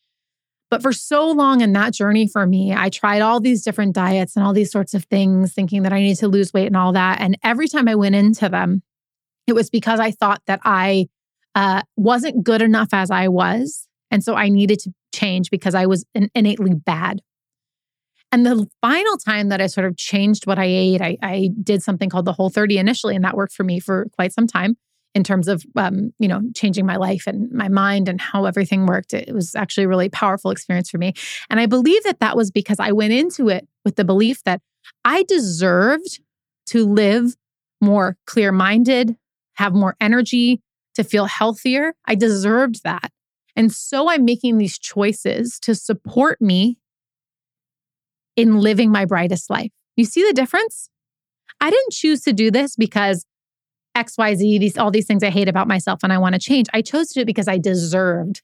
But 0.70 0.82
for 0.82 0.92
so 0.92 1.28
long 1.28 1.60
in 1.62 1.72
that 1.72 1.92
journey 1.92 2.28
for 2.28 2.46
me, 2.46 2.72
I 2.72 2.90
tried 2.90 3.22
all 3.22 3.40
these 3.40 3.62
different 3.62 3.92
diets 3.92 4.36
and 4.36 4.44
all 4.44 4.52
these 4.52 4.70
sorts 4.70 4.94
of 4.94 5.04
things, 5.04 5.52
thinking 5.52 5.82
that 5.82 5.92
I 5.92 5.98
needed 5.98 6.20
to 6.20 6.28
lose 6.28 6.52
weight 6.52 6.68
and 6.68 6.76
all 6.76 6.92
that. 6.92 7.20
And 7.20 7.36
every 7.42 7.66
time 7.66 7.88
I 7.88 7.96
went 7.96 8.14
into 8.14 8.48
them, 8.48 8.82
it 9.48 9.52
was 9.52 9.68
because 9.68 9.98
I 9.98 10.12
thought 10.12 10.42
that 10.46 10.60
I 10.64 11.08
uh, 11.56 11.82
wasn't 11.96 12.44
good 12.44 12.62
enough 12.62 12.90
as 12.92 13.10
I 13.10 13.26
was. 13.26 13.88
And 14.12 14.22
so 14.22 14.36
I 14.36 14.48
needed 14.48 14.78
to 14.80 14.92
change 15.12 15.50
because 15.50 15.74
I 15.74 15.86
was 15.86 16.04
innately 16.14 16.74
bad. 16.74 17.20
And 18.30 18.46
the 18.46 18.64
final 18.80 19.16
time 19.16 19.48
that 19.48 19.60
I 19.60 19.66
sort 19.66 19.88
of 19.88 19.96
changed 19.96 20.46
what 20.46 20.58
I 20.58 20.66
ate, 20.66 21.00
I, 21.02 21.16
I 21.20 21.50
did 21.60 21.82
something 21.82 22.08
called 22.08 22.26
the 22.26 22.32
Whole 22.32 22.48
30 22.48 22.78
initially, 22.78 23.16
and 23.16 23.24
that 23.24 23.36
worked 23.36 23.54
for 23.54 23.64
me 23.64 23.80
for 23.80 24.06
quite 24.12 24.32
some 24.32 24.46
time 24.46 24.76
in 25.14 25.24
terms 25.24 25.48
of 25.48 25.64
um, 25.76 26.12
you 26.18 26.28
know 26.28 26.40
changing 26.54 26.86
my 26.86 26.96
life 26.96 27.26
and 27.26 27.50
my 27.52 27.68
mind 27.68 28.08
and 28.08 28.20
how 28.20 28.44
everything 28.44 28.86
worked 28.86 29.12
it 29.12 29.32
was 29.34 29.54
actually 29.54 29.84
a 29.84 29.88
really 29.88 30.08
powerful 30.08 30.50
experience 30.50 30.90
for 30.90 30.98
me. 30.98 31.12
And 31.48 31.60
i 31.60 31.66
believe 31.66 32.02
that 32.04 32.20
that 32.20 32.36
was 32.36 32.50
because 32.50 32.78
i 32.80 32.92
went 32.92 33.12
into 33.12 33.48
it 33.48 33.68
with 33.84 33.96
the 33.96 34.04
belief 34.04 34.42
that 34.44 34.60
i 35.04 35.22
deserved 35.24 36.20
to 36.66 36.86
live 36.86 37.36
more 37.80 38.16
clear 38.26 38.52
minded 38.52 39.16
have 39.54 39.74
more 39.74 39.94
energy 40.00 40.62
to 40.94 41.04
feel 41.04 41.26
healthier. 41.26 41.94
I 42.06 42.14
deserved 42.14 42.82
that. 42.84 43.10
And 43.56 43.72
so 43.72 44.08
i'm 44.10 44.24
making 44.24 44.58
these 44.58 44.78
choices 44.78 45.58
to 45.60 45.74
support 45.74 46.40
me 46.40 46.78
in 48.36 48.60
living 48.60 48.90
my 48.90 49.04
brightest 49.04 49.50
life. 49.50 49.70
You 49.96 50.04
see 50.04 50.24
the 50.26 50.32
difference? 50.32 50.88
I 51.60 51.68
didn't 51.68 51.92
choose 51.92 52.22
to 52.22 52.32
do 52.32 52.50
this 52.50 52.74
because 52.74 53.26
XYZ, 53.96 54.60
these 54.60 54.78
all 54.78 54.90
these 54.90 55.06
things 55.06 55.22
I 55.22 55.30
hate 55.30 55.48
about 55.48 55.68
myself 55.68 56.00
and 56.02 56.12
I 56.12 56.18
want 56.18 56.34
to 56.34 56.40
change. 56.40 56.66
I 56.72 56.82
chose 56.82 57.08
to 57.08 57.14
do 57.14 57.20
it 57.22 57.26
because 57.26 57.48
I 57.48 57.58
deserved 57.58 58.42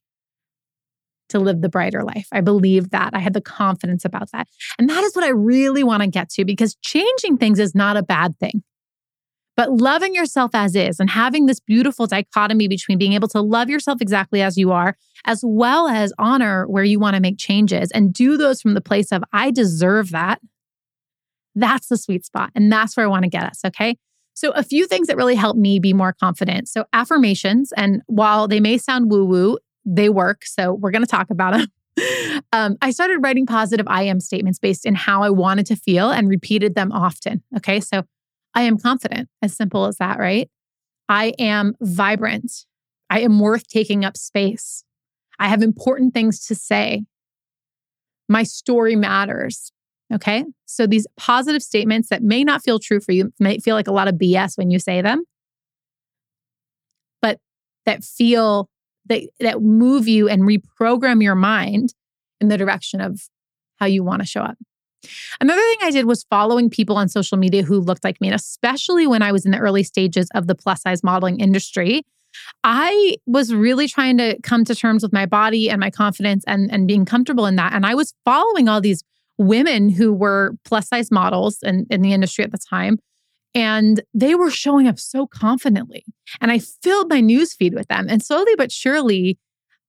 to 1.29 1.39
live 1.39 1.61
the 1.61 1.69
brighter 1.69 2.05
life. 2.05 2.29
I 2.33 2.41
believed 2.41 2.91
that. 2.93 3.11
I 3.15 3.19
had 3.19 3.35
the 3.35 3.41
confidence 3.41 4.05
about 4.05 4.31
that. 4.33 4.49
And 4.79 4.89
that 4.89 5.03
is 5.05 5.15
what 5.15 5.25
I 5.25 5.31
really 5.31 5.83
want 5.83 6.03
to 6.03 6.09
get 6.09 6.31
to 6.31 6.45
because 6.45 6.77
changing 6.77 7.39
things 7.39 7.59
is 7.59 7.75
not 7.75 7.97
a 7.97 8.03
bad 8.03 8.39
thing. 8.39 8.63
But 9.57 9.73
loving 9.73 10.15
yourself 10.15 10.51
as 10.53 10.77
is 10.77 11.01
and 11.01 11.09
having 11.09 11.47
this 11.47 11.61
beautiful 11.61 12.07
dichotomy 12.07 12.69
between 12.69 12.99
being 12.99 13.15
able 13.15 13.29
to 13.29 13.41
love 13.41 13.71
yourself 13.71 14.03
exactly 14.03 14.43
as 14.43 14.59
you 14.59 14.71
are, 14.71 14.97
as 15.25 15.41
well 15.43 15.89
as 15.89 16.13
honor 16.19 16.67
where 16.69 16.85
you 16.85 16.99
want 16.99 17.15
to 17.17 17.23
make 17.23 17.39
changes 17.39 17.91
and 17.93 18.13
do 18.13 18.37
those 18.37 18.61
from 18.61 18.75
the 18.75 18.83
place 18.83 19.11
of, 19.13 19.25
I 19.33 19.51
deserve 19.51 20.11
that. 20.11 20.41
That's 21.55 21.89
the 21.89 21.97
sweet 21.97 22.27
spot. 22.27 22.51
And 22.55 22.71
that's 22.71 22.97
where 22.99 23.07
I 23.07 23.09
want 23.09 23.23
to 23.23 23.31
get 23.31 23.45
us. 23.45 23.61
Okay. 23.65 23.97
So, 24.37 24.51
a 24.51 24.63
few 24.63 24.87
things 24.87 25.09
that 25.09 25.17
really 25.17 25.35
help 25.35 25.57
me 25.57 25.79
be 25.79 25.95
more 25.95 26.13
confident. 26.13 26.69
So, 26.69 26.85
affirmations, 26.93 27.73
and 27.75 28.03
while 28.07 28.47
they 28.47 28.61
may 28.61 28.77
sound 28.77 29.11
woo 29.11 29.25
woo, 29.25 29.59
they 29.87 30.11
work. 30.11 30.45
So, 30.45 30.75
we're 30.75 30.91
going 30.91 31.03
to 31.03 31.11
talk 31.11 31.31
about 31.31 31.55
them. 31.55 31.67
Um, 32.53 32.77
I 32.83 32.91
started 32.91 33.21
writing 33.23 33.47
positive 33.47 33.87
I 33.89 34.03
am 34.03 34.21
statements 34.21 34.59
based 34.59 34.85
in 34.85 34.95
how 34.95 35.23
I 35.23 35.31
wanted 35.31 35.65
to 35.67 35.77
feel 35.77 36.11
and 36.11 36.29
repeated 36.29 36.75
them 36.75 36.93
often. 36.93 37.43
Okay. 37.57 37.81
So, 37.81 38.03
I 38.55 38.63
am 38.63 38.79
confident, 38.79 39.31
as 39.41 39.57
simple 39.57 39.87
as 39.87 39.97
that, 39.97 40.19
right? 40.19 40.51
I 41.09 41.33
am 41.39 41.75
vibrant. 41.81 42.67
I 43.09 43.21
am 43.21 43.41
worth 43.41 43.67
taking 43.69 44.05
up 44.05 44.19
space. 44.19 44.85
I 45.39 45.49
have 45.49 45.63
important 45.63 46.13
things 46.13 46.45
to 46.47 46.55
say. 46.55 47.05
My 48.29 48.43
story 48.43 48.97
matters. 48.97 49.73
Okay. 50.15 50.45
So 50.67 50.87
these 50.87 51.07
positive 51.17 51.63
statements 51.63 52.09
that 52.11 52.23
may 52.23 52.45
not 52.45 52.63
feel 52.63 52.79
true 52.79 53.01
for 53.01 53.13
you, 53.13 53.33
may 53.41 53.59
feel 53.59 53.75
like 53.75 53.89
a 53.89 53.93
lot 53.93 54.09
of 54.09 54.15
BS 54.15 54.57
when 54.57 54.71
you 54.71 54.79
say 54.79 55.03
them, 55.03 55.25
but 57.21 57.39
that 57.87 58.05
feel 58.05 58.69
that, 59.07 59.23
that 59.41 59.63
move 59.63 60.07
you 60.07 60.29
and 60.29 60.43
reprogram 60.43 61.23
your 61.23 61.35
mind 61.35 61.95
in 62.41 62.49
the 62.49 62.57
direction 62.57 63.01
of 63.01 63.21
how 63.77 63.87
you 63.87 64.05
want 64.05 64.23
to 64.23 64.27
show 64.27 64.43
up. 64.43 64.57
Another 65.41 65.61
thing 65.61 65.79
I 65.83 65.91
did 65.91 66.07
was 66.07 66.25
following 66.25 66.71
people 66.71 66.97
on 66.97 67.09
social 67.09 67.39
media 67.39 67.63
who 67.63 67.79
looked 67.79 68.05
like 68.05 68.21
me, 68.21 68.29
and 68.29 68.35
especially 68.35 69.07
when 69.07 69.23
I 69.23 69.33
was 69.33 69.45
in 69.45 69.53
the 69.53 69.59
early 69.59 69.83
stages 69.83 70.29
of 70.35 70.47
the 70.47 70.55
plus 70.55 70.83
size 70.83 71.03
modeling 71.05 71.41
industry. 71.41 72.03
I 72.65 73.17
was 73.27 73.55
really 73.55 73.89
trying 73.89 74.19
to 74.19 74.39
come 74.43 74.65
to 74.65 74.75
terms 74.75 75.03
with 75.03 75.13
my 75.13 75.25
body 75.25 75.71
and 75.71 75.81
my 75.81 75.91
confidence 75.91 76.45
and, 76.47 76.71
and 76.71 76.87
being 76.87 77.07
comfortable 77.07 77.47
in 77.47 77.57
that. 77.57 77.73
And 77.73 77.87
I 77.87 77.95
was 77.95 78.13
following 78.27 78.69
all 78.69 78.81
these 78.81 79.03
women 79.39 79.89
who 79.89 80.13
were 80.13 80.55
plus 80.65 80.89
size 80.89 81.11
models 81.11 81.59
in, 81.63 81.87
in 81.91 82.03
the 82.03 82.13
industry 82.13 82.45
at 82.45 82.53
the 82.53 82.59
time. 82.59 82.99
And 83.55 84.03
they 84.13 84.35
were 84.35 84.51
showing 84.51 84.87
up 84.87 84.99
so 84.99 85.27
confidently. 85.27 86.05
And 86.41 86.53
I 86.53 86.59
filled 86.59 87.09
my 87.09 87.23
newsfeed 87.23 87.75
with 87.75 87.89
them. 87.89 88.07
And 88.09 88.23
slowly 88.23 88.55
but 88.57 88.71
surely, 88.71 89.39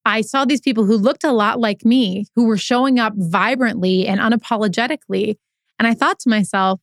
I 0.05 0.21
saw 0.21 0.45
these 0.45 0.61
people 0.61 0.85
who 0.85 0.95
looked 0.95 1.25
a 1.25 1.33
lot 1.33 1.59
like 1.59 1.83
me, 1.83 2.27
who 2.35 2.45
were 2.45 2.57
showing 2.57 2.97
up 2.97 3.13
vibrantly 3.17 4.07
and 4.07 4.21
unapologetically. 4.21 5.35
And 5.79 5.87
I 5.87 5.93
thought 5.93 6.19
to 6.19 6.29
myself, 6.29 6.79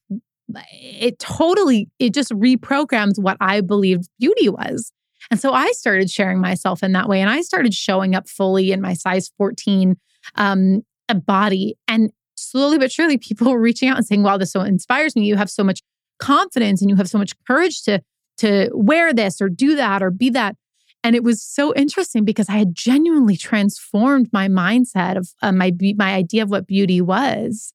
it 0.71 1.19
totally, 1.19 1.89
it 1.99 2.13
just 2.13 2.33
reprograms 2.33 3.19
what 3.19 3.39
I 3.41 3.63
believed 3.63 4.11
beauty 4.21 4.51
was. 4.51 4.93
And 5.31 5.41
so 5.41 5.55
I 5.55 5.71
started 5.73 6.11
sharing 6.11 6.39
myself 6.39 6.83
in 6.83 6.93
that 6.93 7.09
way. 7.09 7.23
And 7.23 7.31
I 7.31 7.41
started 7.41 7.73
showing 7.73 8.15
up 8.15 8.29
fully 8.29 8.73
in 8.73 8.83
my 8.83 8.93
size 8.93 9.31
14 9.39 9.97
um, 10.35 10.83
body. 11.25 11.77
And 11.89 12.11
slowly 12.45 12.79
but 12.79 12.93
surely, 12.93 13.19
people 13.19 13.51
were 13.51 13.61
reaching 13.61 13.89
out 13.89 13.97
and 13.97 14.07
saying, 14.07 14.23
wow, 14.23 14.37
this 14.37 14.53
so 14.53 14.61
inspires 14.61 15.17
me. 15.17 15.27
You 15.27 15.37
have 15.37 15.51
so 15.51 15.65
much 15.65 15.83
confidence 16.19 16.81
and 16.81 16.91
you 16.91 16.97
have 16.97 17.09
so 17.09 17.19
much 17.19 17.33
courage 17.47 17.83
to, 17.83 18.01
to 18.39 18.71
wear 18.73 19.13
this 19.13 19.41
or 19.41 19.49
do 19.49 19.77
that 19.77 20.03
or 20.03 20.11
be 20.11 20.31
that. 20.31 20.57
And 21.03 21.15
it 21.15 21.23
was 21.23 21.43
so 21.43 21.75
interesting 21.75 22.25
because 22.25 22.49
I 22.49 22.55
had 22.55 22.75
genuinely 22.75 23.37
transformed 23.37 24.31
my 24.33 24.49
mindset 24.49 25.19
of 25.19 25.29
uh, 25.43 25.53
my 25.53 25.71
my 25.97 26.15
idea 26.15 26.43
of 26.43 26.51
what 26.51 26.67
beauty 26.67 27.03
was 27.03 27.75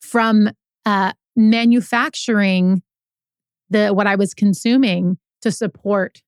from 0.00 0.50
uh, 0.86 1.12
manufacturing 1.34 2.82
the 3.68 3.88
what 3.88 4.06
I 4.06 4.14
was 4.14 4.32
consuming 4.32 5.18
to 5.40 5.50
support 5.50 6.22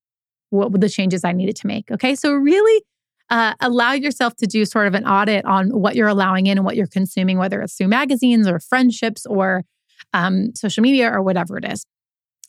what 0.51 0.81
the 0.81 0.89
changes 0.89 1.25
I 1.25 1.33
needed 1.33 1.57
to 1.57 1.67
make. 1.69 1.91
Okay, 1.91 2.17
so 2.17 2.33
really 2.33 2.83
uh, 3.31 3.55
allow 3.61 3.93
yourself 3.93 4.37
to 4.37 4.47
do 4.47 4.65
sort 4.65 4.87
of 4.87 4.95
an 4.95 5.07
audit 5.07 5.45
on 5.45 5.71
what 5.71 5.97
you're 5.97 6.09
allowing 6.09 6.47
in 6.47 6.59
and 6.59 6.65
what 6.65 6.77
you're 6.77 6.87
consuming, 6.87 7.39
whether 7.39 7.61
it's 7.63 7.75
through 7.75 7.89
magazines 7.89 8.47
or 8.47 8.61
friendships 8.61 9.27
or 9.27 9.65
um, 10.13 10.55
social 10.55 10.83
media 10.83 11.11
or 11.11 11.23
whatever 11.23 11.57
it 11.59 11.65
is. 11.65 11.87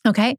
Okay. 0.06 0.36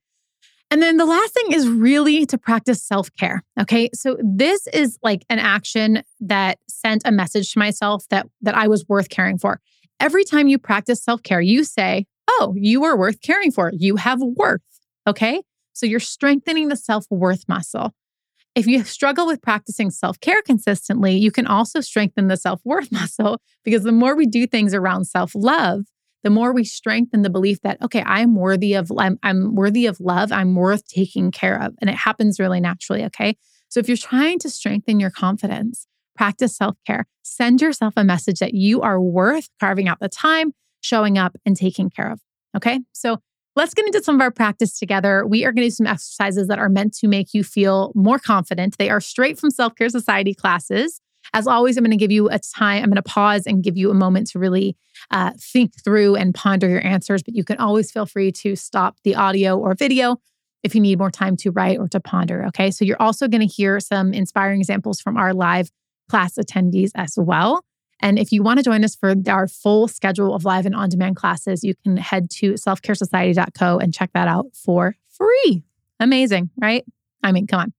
And 0.69 0.81
then 0.81 0.97
the 0.97 1.05
last 1.05 1.33
thing 1.33 1.53
is 1.53 1.67
really 1.67 2.25
to 2.25 2.37
practice 2.37 2.83
self 2.83 3.09
care. 3.17 3.41
Okay. 3.59 3.89
So 3.93 4.17
this 4.21 4.67
is 4.67 4.97
like 5.01 5.25
an 5.29 5.39
action 5.39 6.03
that 6.19 6.59
sent 6.67 7.03
a 7.05 7.11
message 7.11 7.53
to 7.53 7.59
myself 7.59 8.05
that, 8.09 8.27
that 8.41 8.55
I 8.55 8.67
was 8.67 8.85
worth 8.87 9.09
caring 9.09 9.37
for. 9.37 9.61
Every 9.99 10.25
time 10.25 10.47
you 10.47 10.59
practice 10.59 11.03
self 11.03 11.23
care, 11.23 11.41
you 11.41 11.63
say, 11.63 12.05
Oh, 12.29 12.53
you 12.57 12.83
are 12.83 12.97
worth 12.97 13.21
caring 13.21 13.51
for. 13.51 13.71
You 13.73 13.95
have 13.95 14.19
worth. 14.21 14.61
Okay. 15.07 15.41
So 15.73 15.85
you're 15.85 16.01
strengthening 16.01 16.67
the 16.67 16.75
self 16.75 17.05
worth 17.09 17.45
muscle. 17.47 17.93
If 18.57 18.65
you 18.65 18.83
struggle 18.83 19.27
with 19.27 19.39
practicing 19.43 19.91
self 19.91 20.19
care 20.19 20.41
consistently, 20.41 21.15
you 21.15 21.31
can 21.31 21.45
also 21.45 21.79
strengthen 21.79 22.27
the 22.27 22.37
self 22.37 22.59
worth 22.65 22.91
muscle 22.91 23.39
because 23.63 23.83
the 23.83 23.91
more 23.91 24.15
we 24.15 24.25
do 24.25 24.47
things 24.47 24.73
around 24.73 25.05
self 25.05 25.33
love, 25.35 25.85
the 26.23 26.31
more 26.31 26.51
we 26.51 26.63
strengthen 26.63 27.21
the 27.21 27.29
belief 27.29 27.61
that 27.61 27.79
okay 27.81 28.03
i'm 28.05 28.35
worthy 28.35 28.73
of 28.73 28.91
I'm, 28.97 29.19
I'm 29.21 29.53
worthy 29.53 29.85
of 29.85 29.99
love 29.99 30.31
i'm 30.31 30.55
worth 30.55 30.85
taking 30.87 31.29
care 31.31 31.61
of 31.61 31.75
and 31.79 31.89
it 31.89 31.95
happens 31.95 32.39
really 32.39 32.59
naturally 32.59 33.05
okay? 33.05 33.37
So 33.69 33.79
if 33.79 33.87
you're 33.87 33.95
trying 33.95 34.39
to 34.39 34.49
strengthen 34.49 34.99
your 34.99 35.11
confidence 35.11 35.87
practice 36.17 36.57
self-care. 36.57 37.05
Send 37.21 37.61
yourself 37.61 37.93
a 37.95 38.03
message 38.03 38.39
that 38.39 38.55
you 38.55 38.81
are 38.81 38.99
worth 38.99 39.49
carving 39.59 39.87
out 39.87 39.99
the 39.99 40.09
time 40.09 40.51
showing 40.81 41.17
up 41.17 41.37
and 41.45 41.55
taking 41.55 41.89
care 41.89 42.11
of 42.11 42.19
okay? 42.55 42.79
So 42.91 43.19
let's 43.57 43.73
get 43.73 43.85
into 43.85 44.03
some 44.03 44.15
of 44.15 44.21
our 44.21 44.31
practice 44.31 44.77
together 44.77 45.25
we 45.27 45.43
are 45.43 45.51
going 45.51 45.63
to 45.63 45.67
do 45.67 45.71
some 45.71 45.87
exercises 45.87 46.47
that 46.47 46.59
are 46.59 46.69
meant 46.69 46.93
to 46.93 47.07
make 47.07 47.33
you 47.33 47.43
feel 47.43 47.91
more 47.95 48.19
confident 48.19 48.77
they 48.77 48.89
are 48.89 49.01
straight 49.01 49.39
from 49.39 49.49
self-care 49.49 49.89
society 49.89 50.33
classes 50.33 51.01
as 51.33 51.47
always, 51.47 51.77
I'm 51.77 51.83
going 51.83 51.91
to 51.91 51.97
give 51.97 52.11
you 52.11 52.29
a 52.29 52.39
time, 52.39 52.83
I'm 52.83 52.89
going 52.89 52.95
to 52.95 53.01
pause 53.01 53.45
and 53.45 53.63
give 53.63 53.77
you 53.77 53.91
a 53.91 53.93
moment 53.93 54.27
to 54.31 54.39
really 54.39 54.77
uh, 55.11 55.31
think 55.37 55.71
through 55.83 56.15
and 56.15 56.33
ponder 56.33 56.69
your 56.69 56.85
answers. 56.85 57.23
But 57.23 57.35
you 57.35 57.43
can 57.43 57.57
always 57.57 57.91
feel 57.91 58.05
free 58.05 58.31
to 58.33 58.55
stop 58.55 58.97
the 59.03 59.15
audio 59.15 59.57
or 59.57 59.75
video 59.75 60.17
if 60.63 60.73
you 60.73 60.81
need 60.81 60.99
more 60.99 61.11
time 61.11 61.35
to 61.37 61.51
write 61.51 61.79
or 61.79 61.87
to 61.89 61.99
ponder. 61.99 62.45
Okay. 62.47 62.71
So 62.71 62.85
you're 62.85 63.01
also 63.01 63.27
going 63.27 63.41
to 63.41 63.47
hear 63.47 63.79
some 63.79 64.13
inspiring 64.13 64.59
examples 64.59 64.99
from 64.99 65.17
our 65.17 65.33
live 65.33 65.69
class 66.09 66.35
attendees 66.35 66.91
as 66.95 67.15
well. 67.17 67.63
And 67.99 68.19
if 68.19 68.31
you 68.31 68.43
want 68.43 68.59
to 68.59 68.63
join 68.63 68.83
us 68.83 68.95
for 68.95 69.15
our 69.27 69.47
full 69.47 69.87
schedule 69.87 70.35
of 70.35 70.45
live 70.45 70.65
and 70.65 70.75
on 70.75 70.89
demand 70.89 71.15
classes, 71.15 71.63
you 71.63 71.73
can 71.83 71.97
head 71.97 72.29
to 72.31 72.53
selfcaresociety.co 72.53 73.79
and 73.79 73.93
check 73.93 74.11
that 74.13 74.27
out 74.27 74.47
for 74.53 74.95
free. 75.09 75.63
Amazing, 75.99 76.51
right? 76.61 76.85
I 77.23 77.31
mean, 77.31 77.47
come 77.47 77.59
on. 77.59 77.73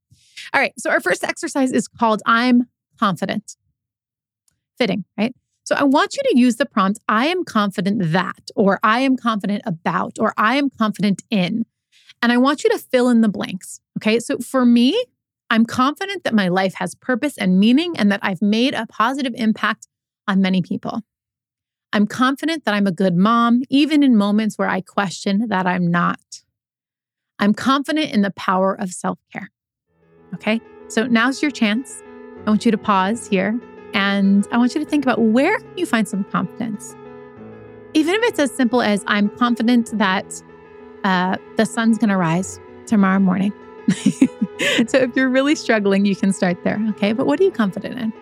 All 0.53 0.61
right. 0.61 0.73
So 0.79 0.91
our 0.91 1.01
first 1.01 1.25
exercise 1.25 1.73
is 1.73 1.89
called 1.89 2.23
I'm 2.27 2.69
confident. 2.99 3.57
Fitting, 4.77 5.05
right? 5.17 5.35
So 5.65 5.75
I 5.75 5.85
want 5.85 6.17
you 6.17 6.23
to 6.31 6.39
use 6.39 6.57
the 6.57 6.67
prompt, 6.67 6.99
I 7.09 7.27
am 7.27 7.45
confident 7.45 8.13
that, 8.13 8.51
or 8.57 8.81
I 8.83 9.01
am 9.01 9.17
confident 9.17 9.63
about, 9.67 10.17
or 10.19 10.33
I 10.37 10.57
am 10.57 10.71
confident 10.71 11.23
in. 11.31 11.67
And 12.23 12.33
I 12.33 12.39
want 12.39 12.65
you 12.65 12.71
to 12.71 12.79
fill 12.79 13.11
in 13.11 13.21
the 13.21 13.29
blanks. 13.29 13.81
Okay. 13.99 14.19
So 14.19 14.39
for 14.39 14.65
me, 14.65 15.01
I'm 15.51 15.65
confident 15.67 16.25
that 16.25 16.35
my 16.35 16.49
life 16.49 16.75
has 16.75 16.95
purpose 16.95 17.37
and 17.37 17.59
meaning 17.59 17.97
and 17.97 18.11
that 18.11 18.21
I've 18.23 18.43
made 18.43 18.75
a 18.75 18.87
positive 18.87 19.35
impact 19.37 19.89
on 20.29 20.41
many 20.41 20.63
people. 20.63 21.03
I'm 21.93 22.07
confident 22.07 22.65
that 22.65 22.75
I'm 22.75 22.87
a 22.87 22.93
good 22.93 23.17
mom, 23.17 23.63
even 23.71 24.03
in 24.03 24.17
moments 24.17 24.59
where 24.59 24.69
I 24.69 24.83
question 24.83 25.49
that 25.49 25.67
I'm 25.67 25.91
not. 25.91 26.21
I'm 27.39 27.55
confident 27.55 28.13
in 28.13 28.23
the 28.23 28.31
power 28.33 28.75
of 28.75 28.91
self 28.91 29.19
care. 29.33 29.51
Okay. 30.35 30.61
So 30.89 31.07
now's 31.07 31.43
your 31.43 31.51
chance. 31.51 32.03
I 32.47 32.51
want 32.51 32.65
you 32.65 32.71
to 32.71 32.79
pause 32.79 33.27
here 33.27 33.59
and 33.95 34.47
I 34.53 34.59
want 34.59 34.75
you 34.75 34.85
to 34.85 34.89
think 34.89 35.05
about 35.05 35.21
where 35.21 35.59
you 35.77 35.87
find 35.87 36.07
some 36.07 36.25
confidence. 36.25 36.95
Even 37.95 38.15
if 38.15 38.23
it's 38.25 38.39
as 38.39 38.51
simple 38.55 38.83
as 38.83 39.03
I'm 39.07 39.31
confident 39.31 39.97
that 39.99 40.43
uh, 41.05 41.37
the 41.57 41.65
sun's 41.65 41.97
going 41.99 42.11
to 42.11 42.17
rise 42.17 42.61
tomorrow 42.87 43.19
morning. 43.19 43.53
so 44.87 44.99
if 44.99 45.17
you're 45.17 45.31
really 45.31 45.55
struggling, 45.55 46.05
you 46.05 46.15
can 46.15 46.33
start 46.33 46.63
there. 46.65 46.79
Okay. 46.91 47.13
But 47.13 47.27
what 47.27 47.41
are 47.41 47.45
you 47.45 47.51
confident 47.51 47.99
in? 47.99 48.13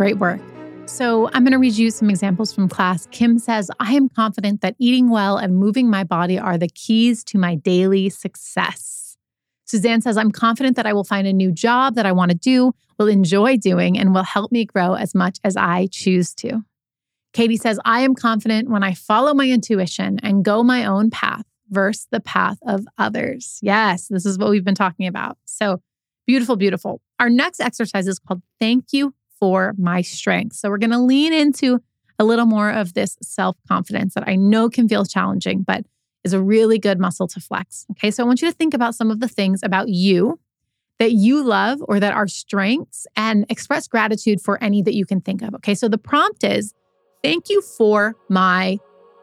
Great 0.00 0.16
work. 0.16 0.40
So, 0.86 1.28
I'm 1.34 1.44
going 1.44 1.52
to 1.52 1.58
read 1.58 1.74
you 1.74 1.90
some 1.90 2.08
examples 2.08 2.54
from 2.54 2.70
class. 2.70 3.06
Kim 3.10 3.38
says, 3.38 3.70
I 3.80 3.92
am 3.92 4.08
confident 4.08 4.62
that 4.62 4.74
eating 4.78 5.10
well 5.10 5.36
and 5.36 5.58
moving 5.58 5.90
my 5.90 6.04
body 6.04 6.38
are 6.38 6.56
the 6.56 6.68
keys 6.68 7.22
to 7.24 7.36
my 7.36 7.54
daily 7.54 8.08
success. 8.08 9.18
Suzanne 9.66 10.00
says, 10.00 10.16
I'm 10.16 10.32
confident 10.32 10.76
that 10.76 10.86
I 10.86 10.94
will 10.94 11.04
find 11.04 11.26
a 11.26 11.34
new 11.34 11.52
job 11.52 11.96
that 11.96 12.06
I 12.06 12.12
want 12.12 12.30
to 12.30 12.34
do, 12.34 12.72
will 12.98 13.08
enjoy 13.08 13.58
doing, 13.58 13.98
and 13.98 14.14
will 14.14 14.22
help 14.22 14.50
me 14.50 14.64
grow 14.64 14.94
as 14.94 15.14
much 15.14 15.38
as 15.44 15.54
I 15.54 15.86
choose 15.92 16.32
to. 16.36 16.64
Katie 17.34 17.58
says, 17.58 17.78
I 17.84 18.00
am 18.00 18.14
confident 18.14 18.70
when 18.70 18.82
I 18.82 18.94
follow 18.94 19.34
my 19.34 19.50
intuition 19.50 20.18
and 20.22 20.42
go 20.42 20.62
my 20.62 20.86
own 20.86 21.10
path 21.10 21.44
versus 21.68 22.06
the 22.10 22.20
path 22.20 22.56
of 22.66 22.86
others. 22.96 23.58
Yes, 23.60 24.08
this 24.08 24.24
is 24.24 24.38
what 24.38 24.48
we've 24.48 24.64
been 24.64 24.74
talking 24.74 25.06
about. 25.06 25.36
So, 25.44 25.82
Beautiful, 26.30 26.54
beautiful. 26.54 27.00
Our 27.18 27.28
next 27.28 27.58
exercise 27.58 28.06
is 28.06 28.20
called 28.20 28.40
Thank 28.60 28.92
You 28.92 29.14
for 29.40 29.74
My 29.78 30.02
Strength. 30.02 30.56
So 30.56 30.68
we're 30.68 30.78
going 30.78 30.90
to 30.90 30.98
lean 30.98 31.32
into 31.32 31.80
a 32.18 32.24
little 32.24 32.46
more 32.46 32.70
of 32.70 32.92
this 32.94 33.16
self 33.22 33.56
confidence 33.66 34.14
that 34.14 34.28
I 34.28 34.36
know 34.36 34.68
can 34.68 34.88
feel 34.88 35.04
challenging, 35.04 35.62
but 35.62 35.84
is 36.22 36.34
a 36.34 36.42
really 36.42 36.78
good 36.78 37.00
muscle 37.00 37.26
to 37.28 37.40
flex. 37.40 37.86
Okay. 37.92 38.10
So 38.10 38.22
I 38.22 38.26
want 38.26 38.42
you 38.42 38.48
to 38.48 38.54
think 38.54 38.74
about 38.74 38.94
some 38.94 39.10
of 39.10 39.20
the 39.20 39.28
things 39.28 39.62
about 39.62 39.88
you 39.88 40.38
that 40.98 41.12
you 41.12 41.42
love 41.42 41.78
or 41.88 41.98
that 41.98 42.12
are 42.12 42.28
strengths 42.28 43.06
and 43.16 43.46
express 43.48 43.88
gratitude 43.88 44.38
for 44.40 44.62
any 44.62 44.82
that 44.82 44.94
you 44.94 45.06
can 45.06 45.22
think 45.22 45.40
of. 45.40 45.54
Okay. 45.54 45.74
So 45.74 45.88
the 45.88 45.96
prompt 45.96 46.44
is 46.44 46.74
thank 47.24 47.48
you 47.48 47.62
for 47.62 48.14
my 48.28 48.78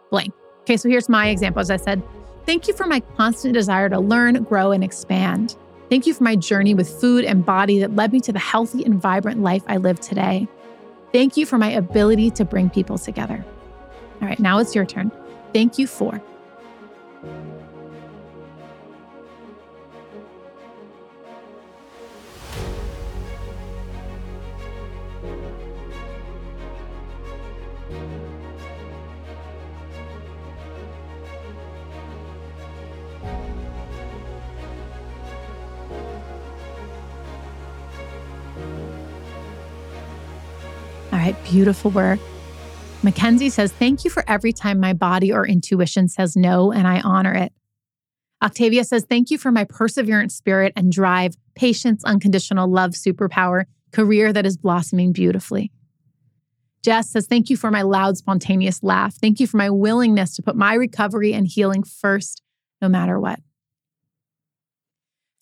blank. 0.10 0.34
Okay. 0.62 0.76
So 0.76 0.90
here's 0.90 1.08
my 1.08 1.30
example. 1.30 1.60
As 1.60 1.70
I 1.70 1.78
said, 1.78 2.02
thank 2.48 2.68
you 2.68 2.74
for 2.74 2.88
my 2.88 3.00
constant 3.16 3.54
desire 3.54 3.90
to 3.90 4.00
learn, 4.00 4.44
grow, 4.44 4.72
and 4.72 4.84
expand. 4.84 5.56
Thank 5.90 6.06
you 6.06 6.14
for 6.14 6.24
my 6.24 6.36
journey 6.36 6.74
with 6.74 6.90
food 7.00 7.24
and 7.24 7.46
body 7.46 7.80
that 7.80 7.96
led 7.96 8.12
me 8.12 8.20
to 8.22 8.34
the 8.34 8.40
healthy 8.40 8.84
and 8.84 9.02
vibrant 9.02 9.42
life 9.42 9.64
I 9.68 9.78
live 9.78 10.00
today. 10.00 10.48
Thank 11.14 11.38
you 11.38 11.46
for 11.46 11.58
my 11.58 11.70
ability 11.70 12.32
to 12.32 12.46
bring 12.46 12.70
people 12.70 12.98
together. 12.98 13.46
All 14.22 14.28
right, 14.28 14.40
now 14.40 14.60
it's 14.60 14.76
your 14.76 14.86
turn. 14.86 15.12
Thank 15.54 15.78
you 15.78 15.88
for. 15.88 16.22
Beautiful 41.50 41.92
work. 41.92 42.20
Mackenzie 43.04 43.50
says, 43.50 43.72
Thank 43.72 44.04
you 44.04 44.10
for 44.10 44.24
every 44.28 44.52
time 44.52 44.80
my 44.80 44.94
body 44.94 45.32
or 45.32 45.48
intuition 45.48 46.08
says 46.08 46.36
no, 46.36 46.72
and 46.72 46.88
I 46.88 47.00
honor 47.02 47.34
it. 47.34 47.54
Octavia 48.44 48.84
says, 48.84 49.06
Thank 49.08 49.32
you 49.32 49.38
for 49.38 49.52
my 49.52 49.66
perseverant 49.66 50.32
spirit 50.32 50.74
and 50.76 50.92
drive, 50.92 51.36
patience, 51.56 52.04
unconditional 52.04 52.70
love, 52.70 52.92
superpower, 52.92 53.66
career 53.92 54.34
that 54.34 54.46
is 54.46 54.58
blossoming 54.58 55.14
beautifully. 55.14 55.72
Jess 56.84 57.12
says, 57.12 57.28
Thank 57.28 57.50
you 57.50 57.58
for 57.58 57.72
my 57.72 57.82
loud, 57.82 58.18
spontaneous 58.18 58.84
laugh. 58.84 59.16
Thank 59.16 59.40
you 59.40 59.48
for 59.48 59.58
my 59.58 59.70
willingness 59.70 60.36
to 60.36 60.42
put 60.42 60.56
my 60.56 60.74
recovery 60.74 61.34
and 61.34 61.48
healing 61.48 61.84
first, 61.84 62.42
no 62.82 62.90
matter 62.90 63.20
what. 63.20 63.40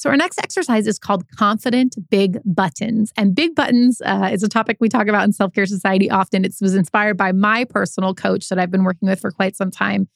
So, 0.06 0.12
our 0.12 0.18
next 0.18 0.38
exercise 0.38 0.86
is 0.86 1.00
called 1.00 1.28
Confident 1.32 1.96
Big 2.12 2.38
Buttons. 2.46 3.12
And 3.18 3.34
big 3.34 3.56
buttons 3.56 4.04
uh, 4.06 4.30
is 4.32 4.44
a 4.44 4.48
topic 4.48 4.78
we 4.80 4.88
talk 4.88 5.08
about 5.08 5.24
in 5.24 5.34
Self 5.34 5.52
Care 5.52 5.66
Society 5.66 6.12
often. 6.12 6.46
It 6.46 6.54
was 6.62 6.76
inspired 6.76 7.18
by 7.18 7.32
my 7.32 7.64
personal 7.64 8.14
coach 8.14 8.50
that 8.50 8.60
I've 8.60 8.70
been 8.70 8.84
working 8.84 9.10
with 9.10 9.20
for 9.20 9.32
quite 9.32 9.56
some 9.56 9.72
time. 9.72 10.08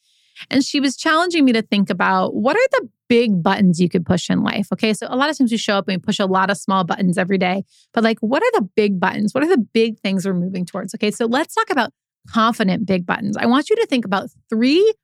And 0.48 0.64
she 0.64 0.78
was 0.78 0.96
challenging 0.96 1.44
me 1.44 1.50
to 1.54 1.62
think 1.62 1.90
about 1.90 2.36
what 2.36 2.54
are 2.54 2.68
the 2.70 2.88
big 3.08 3.42
buttons 3.42 3.80
you 3.80 3.88
could 3.88 4.06
push 4.06 4.30
in 4.30 4.44
life? 4.44 4.68
Okay. 4.72 4.94
So, 4.94 5.08
a 5.10 5.16
lot 5.16 5.28
of 5.28 5.36
times 5.36 5.50
we 5.50 5.56
show 5.56 5.78
up 5.78 5.88
and 5.88 5.96
we 5.96 6.00
push 6.00 6.20
a 6.20 6.26
lot 6.26 6.50
of 6.50 6.56
small 6.56 6.84
buttons 6.84 7.18
every 7.18 7.38
day, 7.38 7.64
but 7.92 8.04
like, 8.04 8.20
what 8.20 8.44
are 8.44 8.52
the 8.52 8.68
big 8.76 9.00
buttons? 9.00 9.34
What 9.34 9.42
are 9.42 9.48
the 9.48 9.58
big 9.58 9.98
things 9.98 10.24
we're 10.24 10.34
moving 10.34 10.64
towards? 10.64 10.94
Okay. 10.94 11.10
So, 11.10 11.26
let's 11.26 11.52
talk 11.52 11.68
about 11.68 11.90
confident 12.28 12.86
big 12.86 13.06
buttons. 13.06 13.36
I 13.36 13.46
want 13.46 13.68
you 13.68 13.74
to 13.74 13.86
think 13.86 14.04
about 14.04 14.30
three 14.48 14.94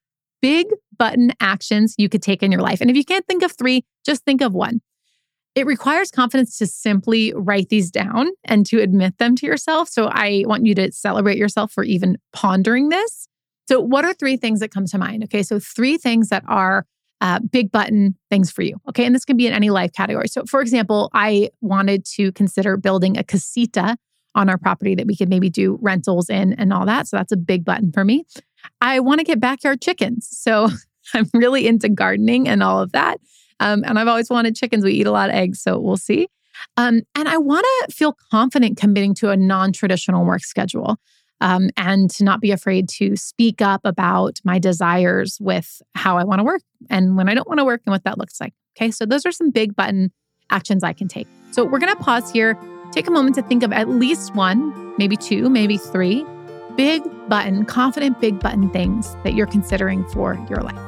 big 0.47 0.69
button 0.97 1.33
actions 1.41 1.97
you 1.99 2.09
could 2.09 2.23
take 2.23 2.41
in 2.41 2.53
your 2.53 2.61
life. 2.61 2.81
And 2.81 2.89
if 2.89 2.97
you 2.97 3.05
can't 3.05 3.27
think 3.27 3.43
of 3.43 3.51
three, 3.51 3.85
just 4.05 4.25
think 4.25 4.41
of 4.41 4.55
one. 4.55 4.81
It 5.57 5.67
requires 5.67 6.13
confidence 6.13 6.57
to 6.59 6.69
simply 6.69 7.33
write 7.35 7.69
these 7.69 7.91
down 7.91 8.29
and 8.45 8.65
to 8.67 8.81
admit 8.81 9.19
them 9.19 9.35
to 9.37 9.47
yourself. 9.47 9.89
So 9.89 10.07
I 10.07 10.45
want 10.47 10.65
you 10.65 10.73
to 10.77 10.93
celebrate 10.93 11.37
yourself 11.37 11.73
for 11.73 11.83
even 11.83 12.17
pondering 12.33 12.91
this. 12.91 13.27
So, 13.69 13.81
what 13.81 14.05
are 14.05 14.15
three 14.15 14.37
things 14.37 14.61
that 14.61 14.71
come 14.71 14.87
to 14.87 14.99
mind? 14.99 15.25
Okay. 15.25 15.43
So, 15.43 15.59
three 15.59 15.99
things 15.99 16.29
that 16.29 16.45
are 16.47 16.87
uh, 17.21 17.41
big 17.41 17.73
button 17.73 18.15
things 18.31 18.53
for 18.53 18.63
you. 18.63 18.77
Okay. 18.89 19.05
And 19.05 19.13
this 19.13 19.25
can 19.25 19.37
be 19.37 19.49
in 19.49 19.53
any 19.53 19.71
life 19.71 19.91
category. 19.93 20.29
So, 20.29 20.45
for 20.45 20.61
example, 20.61 21.11
I 21.13 21.51
wanted 21.61 22.05
to 22.15 22.31
consider 22.31 22.77
building 22.77 23.19
a 23.19 23.25
casita 23.25 23.97
on 24.37 24.49
our 24.49 24.59
property 24.59 24.95
that 24.95 25.09
we 25.09 25.17
could 25.17 25.29
maybe 25.29 25.51
do 25.51 25.79
rentals 25.83 26.31
in 26.31 26.53
and 26.53 26.73
all 26.73 26.87
that. 26.87 27.09
So, 27.09 27.17
that's 27.17 27.33
a 27.33 27.37
big 27.37 27.65
button 27.65 27.91
for 27.91 28.05
me. 28.05 28.25
I 28.81 29.01
want 29.01 29.21
to 29.21 29.25
get 29.25 29.41
backyard 29.41 29.81
chickens. 29.81 30.29
So 30.31 30.69
I'm 31.15 31.29
really 31.35 31.67
into 31.67 31.89
gardening 31.89 32.49
and 32.49 32.63
all 32.63 32.81
of 32.81 32.93
that. 32.93 33.19
Um, 33.61 33.85
and 33.87 33.99
I've 33.99 34.09
always 34.09 34.31
wanted 34.31 34.55
chickens. 34.55 34.85
We 34.85 34.93
eat 34.93 35.07
a 35.07 35.13
lot 35.13 35.31
of 35.31 35.35
eggs, 35.35 35.63
so 35.63 35.79
we'll 35.79 35.97
see. 35.97 36.29
Um, 36.77 37.03
and 37.15 37.29
I 37.29 37.37
want 37.39 37.65
to 37.65 37.95
feel 37.95 38.17
confident 38.31 38.77
committing 38.77 39.15
to 39.15 39.31
a 39.31 39.37
non 39.37 39.73
traditional 39.73 40.25
work 40.25 40.43
schedule 40.43 40.97
um, 41.41 41.71
and 41.77 42.11
to 42.11 42.25
not 42.25 42.41
be 42.41 42.51
afraid 42.51 42.89
to 42.91 43.17
speak 43.17 43.61
up 43.61 43.83
about 43.85 44.41
my 44.45 44.59
desires 44.59 45.39
with 45.41 45.81
how 45.95 46.19
I 46.19 46.25
want 46.25 46.41
to 46.41 46.45
work 46.45 46.63
and 46.91 47.17
when 47.17 47.29
I 47.29 47.35
don't 47.35 47.49
want 47.49 47.59
to 47.59 47.65
work 47.65 47.83
and 47.87 47.93
what 47.93 48.05
that 48.05 48.19
looks 48.19 48.41
like. 48.41 48.55
Okay, 48.77 48.91
so 48.91 49.07
those 49.07 49.25
are 49.25 49.33
some 49.33 49.51
big 49.51 49.75
button 49.75 50.13
actions 50.51 50.83
I 50.83 50.93
can 50.93 51.09
take. 51.09 51.27
So 51.51 51.65
we're 51.65 51.79
going 51.79 51.95
to 51.95 52.03
pause 52.03 52.31
here, 52.31 52.59
take 52.93 53.07
a 53.07 53.11
moment 53.11 53.35
to 53.37 53.43
think 53.43 53.63
of 53.63 53.73
at 53.73 53.89
least 53.89 54.35
one, 54.35 54.95
maybe 54.99 55.17
two, 55.17 55.49
maybe 55.49 55.79
three 55.79 56.25
big 56.77 57.03
button, 57.29 57.65
confident 57.65 58.21
big 58.21 58.39
button 58.39 58.71
things 58.71 59.17
that 59.25 59.35
you're 59.35 59.47
considering 59.47 60.07
for 60.09 60.35
your 60.49 60.61
life. 60.61 60.86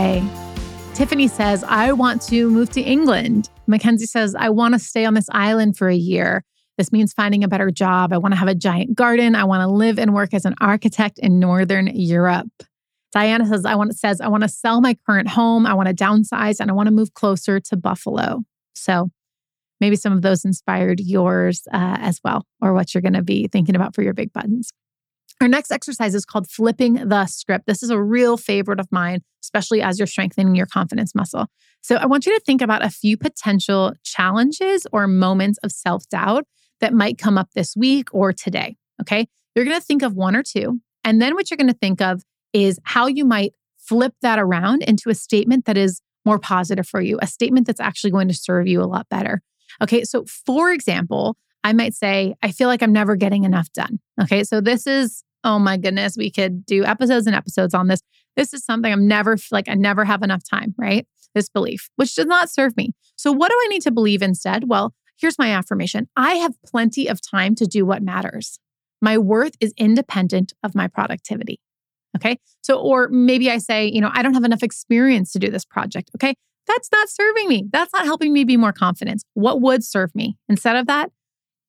Okay. 0.00 0.24
Tiffany 0.94 1.28
says, 1.28 1.62
I 1.64 1.92
want 1.92 2.22
to 2.22 2.48
move 2.48 2.70
to 2.70 2.80
England. 2.80 3.50
Mackenzie 3.66 4.06
says, 4.06 4.34
I 4.34 4.48
want 4.48 4.72
to 4.72 4.78
stay 4.78 5.04
on 5.04 5.12
this 5.12 5.28
island 5.30 5.76
for 5.76 5.90
a 5.90 5.94
year. 5.94 6.42
This 6.78 6.90
means 6.90 7.12
finding 7.12 7.44
a 7.44 7.48
better 7.48 7.70
job. 7.70 8.10
I 8.10 8.16
want 8.16 8.32
to 8.32 8.38
have 8.38 8.48
a 8.48 8.54
giant 8.54 8.94
garden. 8.94 9.34
I 9.34 9.44
want 9.44 9.60
to 9.60 9.66
live 9.66 9.98
and 9.98 10.14
work 10.14 10.32
as 10.32 10.46
an 10.46 10.54
architect 10.58 11.18
in 11.18 11.38
Northern 11.38 11.86
Europe. 11.88 12.48
Diana 13.12 13.44
says, 13.46 13.66
I 13.66 13.74
want 13.74 13.90
to 13.90 13.96
says, 13.96 14.22
I 14.22 14.28
want 14.28 14.42
to 14.42 14.48
sell 14.48 14.80
my 14.80 14.96
current 15.06 15.28
home. 15.28 15.66
I 15.66 15.74
want 15.74 15.88
to 15.88 15.94
downsize 15.94 16.60
and 16.60 16.70
I 16.70 16.74
want 16.74 16.86
to 16.86 16.94
move 16.94 17.12
closer 17.12 17.60
to 17.60 17.76
Buffalo. 17.76 18.40
So 18.74 19.10
maybe 19.82 19.96
some 19.96 20.14
of 20.14 20.22
those 20.22 20.46
inspired 20.46 20.98
yours 21.00 21.68
uh, 21.74 21.98
as 22.00 22.20
well, 22.24 22.46
or 22.62 22.72
what 22.72 22.94
you're 22.94 23.02
going 23.02 23.12
to 23.12 23.22
be 23.22 23.48
thinking 23.48 23.76
about 23.76 23.94
for 23.94 24.00
your 24.00 24.14
big 24.14 24.32
buttons. 24.32 24.70
Our 25.40 25.48
next 25.48 25.70
exercise 25.70 26.14
is 26.14 26.26
called 26.26 26.50
flipping 26.50 26.94
the 26.94 27.24
script. 27.26 27.66
This 27.66 27.82
is 27.82 27.88
a 27.88 28.00
real 28.00 28.36
favorite 28.36 28.78
of 28.78 28.86
mine, 28.92 29.22
especially 29.42 29.80
as 29.80 29.98
you're 29.98 30.06
strengthening 30.06 30.54
your 30.54 30.66
confidence 30.66 31.14
muscle. 31.14 31.46
So, 31.80 31.96
I 31.96 32.04
want 32.06 32.26
you 32.26 32.34
to 32.38 32.44
think 32.44 32.60
about 32.60 32.84
a 32.84 32.90
few 32.90 33.16
potential 33.16 33.94
challenges 34.04 34.86
or 34.92 35.06
moments 35.06 35.58
of 35.62 35.72
self 35.72 36.06
doubt 36.10 36.44
that 36.80 36.92
might 36.92 37.16
come 37.16 37.38
up 37.38 37.50
this 37.54 37.74
week 37.74 38.08
or 38.12 38.32
today. 38.32 38.76
Okay. 39.00 39.28
You're 39.54 39.64
going 39.64 39.80
to 39.80 39.84
think 39.84 40.02
of 40.02 40.14
one 40.14 40.36
or 40.36 40.42
two. 40.42 40.80
And 41.04 41.20
then 41.20 41.34
what 41.34 41.50
you're 41.50 41.56
going 41.56 41.72
to 41.72 41.78
think 41.78 42.00
of 42.02 42.22
is 42.52 42.78
how 42.84 43.06
you 43.06 43.24
might 43.24 43.54
flip 43.78 44.14
that 44.22 44.38
around 44.38 44.82
into 44.82 45.08
a 45.08 45.14
statement 45.14 45.64
that 45.64 45.76
is 45.76 46.02
more 46.24 46.38
positive 46.38 46.86
for 46.86 47.00
you, 47.00 47.18
a 47.22 47.26
statement 47.26 47.66
that's 47.66 47.80
actually 47.80 48.10
going 48.10 48.28
to 48.28 48.34
serve 48.34 48.66
you 48.66 48.82
a 48.82 48.84
lot 48.84 49.08
better. 49.08 49.42
Okay. 49.82 50.04
So, 50.04 50.26
for 50.26 50.70
example, 50.70 51.36
I 51.64 51.72
might 51.72 51.94
say, 51.94 52.34
I 52.42 52.52
feel 52.52 52.68
like 52.68 52.82
I'm 52.82 52.92
never 52.92 53.16
getting 53.16 53.44
enough 53.44 53.72
done. 53.72 54.00
Okay. 54.20 54.44
So, 54.44 54.60
this 54.60 54.86
is 54.86 55.24
oh 55.44 55.58
my 55.58 55.76
goodness, 55.76 56.16
we 56.16 56.30
could 56.30 56.64
do 56.66 56.84
episodes 56.84 57.26
and 57.26 57.36
episodes 57.36 57.74
on 57.74 57.88
this. 57.88 58.00
This 58.36 58.54
is 58.54 58.64
something 58.64 58.92
I'm 58.92 59.08
never 59.08 59.36
like, 59.50 59.68
I 59.68 59.74
never 59.74 60.04
have 60.04 60.22
enough 60.22 60.42
time, 60.48 60.74
right? 60.78 61.06
This 61.34 61.48
belief, 61.48 61.90
which 61.96 62.14
does 62.14 62.26
not 62.26 62.50
serve 62.50 62.76
me. 62.76 62.92
So, 63.16 63.32
what 63.32 63.50
do 63.50 63.56
I 63.64 63.68
need 63.68 63.82
to 63.82 63.90
believe 63.90 64.22
instead? 64.22 64.68
Well, 64.68 64.94
here's 65.16 65.38
my 65.38 65.50
affirmation 65.50 66.08
I 66.16 66.34
have 66.34 66.54
plenty 66.64 67.06
of 67.06 67.20
time 67.20 67.54
to 67.56 67.66
do 67.66 67.86
what 67.86 68.02
matters. 68.02 68.58
My 69.00 69.16
worth 69.16 69.54
is 69.60 69.72
independent 69.76 70.52
of 70.62 70.74
my 70.74 70.88
productivity. 70.88 71.60
Okay. 72.16 72.38
So, 72.62 72.78
or 72.78 73.08
maybe 73.08 73.50
I 73.50 73.58
say, 73.58 73.86
you 73.86 74.00
know, 74.00 74.10
I 74.12 74.22
don't 74.22 74.34
have 74.34 74.44
enough 74.44 74.62
experience 74.62 75.32
to 75.32 75.38
do 75.38 75.50
this 75.50 75.64
project. 75.64 76.10
Okay. 76.16 76.34
That's 76.66 76.90
not 76.92 77.08
serving 77.08 77.48
me. 77.48 77.66
That's 77.72 77.92
not 77.92 78.04
helping 78.04 78.32
me 78.32 78.44
be 78.44 78.56
more 78.56 78.72
confident. 78.72 79.24
What 79.34 79.60
would 79.60 79.82
serve 79.84 80.14
me? 80.14 80.36
Instead 80.48 80.76
of 80.76 80.86
that, 80.86 81.10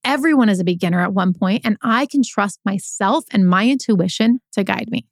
Everyone 0.03 0.49
is 0.49 0.59
a 0.59 0.63
beginner 0.63 1.01
at 1.01 1.13
one 1.13 1.33
point, 1.33 1.61
and 1.63 1.77
I 1.81 2.05
can 2.07 2.21
trust 2.23 2.59
myself 2.65 3.25
and 3.31 3.47
my 3.47 3.67
intuition 3.67 4.41
to 4.53 4.63
guide 4.63 4.89
me. 4.89 5.05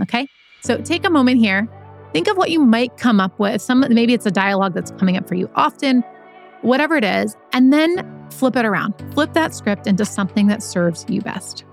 Okay. 0.00 0.26
So 0.62 0.80
take 0.80 1.04
a 1.04 1.10
moment 1.10 1.40
here. 1.40 1.68
Think 2.12 2.28
of 2.28 2.36
what 2.36 2.50
you 2.50 2.60
might 2.60 2.96
come 2.96 3.20
up 3.20 3.38
with. 3.38 3.60
Some 3.62 3.84
maybe 3.88 4.14
it's 4.14 4.26
a 4.26 4.30
dialogue 4.30 4.74
that's 4.74 4.90
coming 4.92 5.16
up 5.16 5.28
for 5.28 5.34
you 5.34 5.50
often, 5.54 6.04
whatever 6.62 6.96
it 6.96 7.04
is, 7.04 7.36
and 7.52 7.72
then 7.72 8.28
flip 8.30 8.56
it 8.56 8.64
around. 8.64 8.94
Flip 9.14 9.32
that 9.34 9.54
script 9.54 9.86
into 9.86 10.04
something 10.04 10.46
that 10.48 10.62
serves 10.62 11.04
you 11.08 11.20
best. 11.20 11.64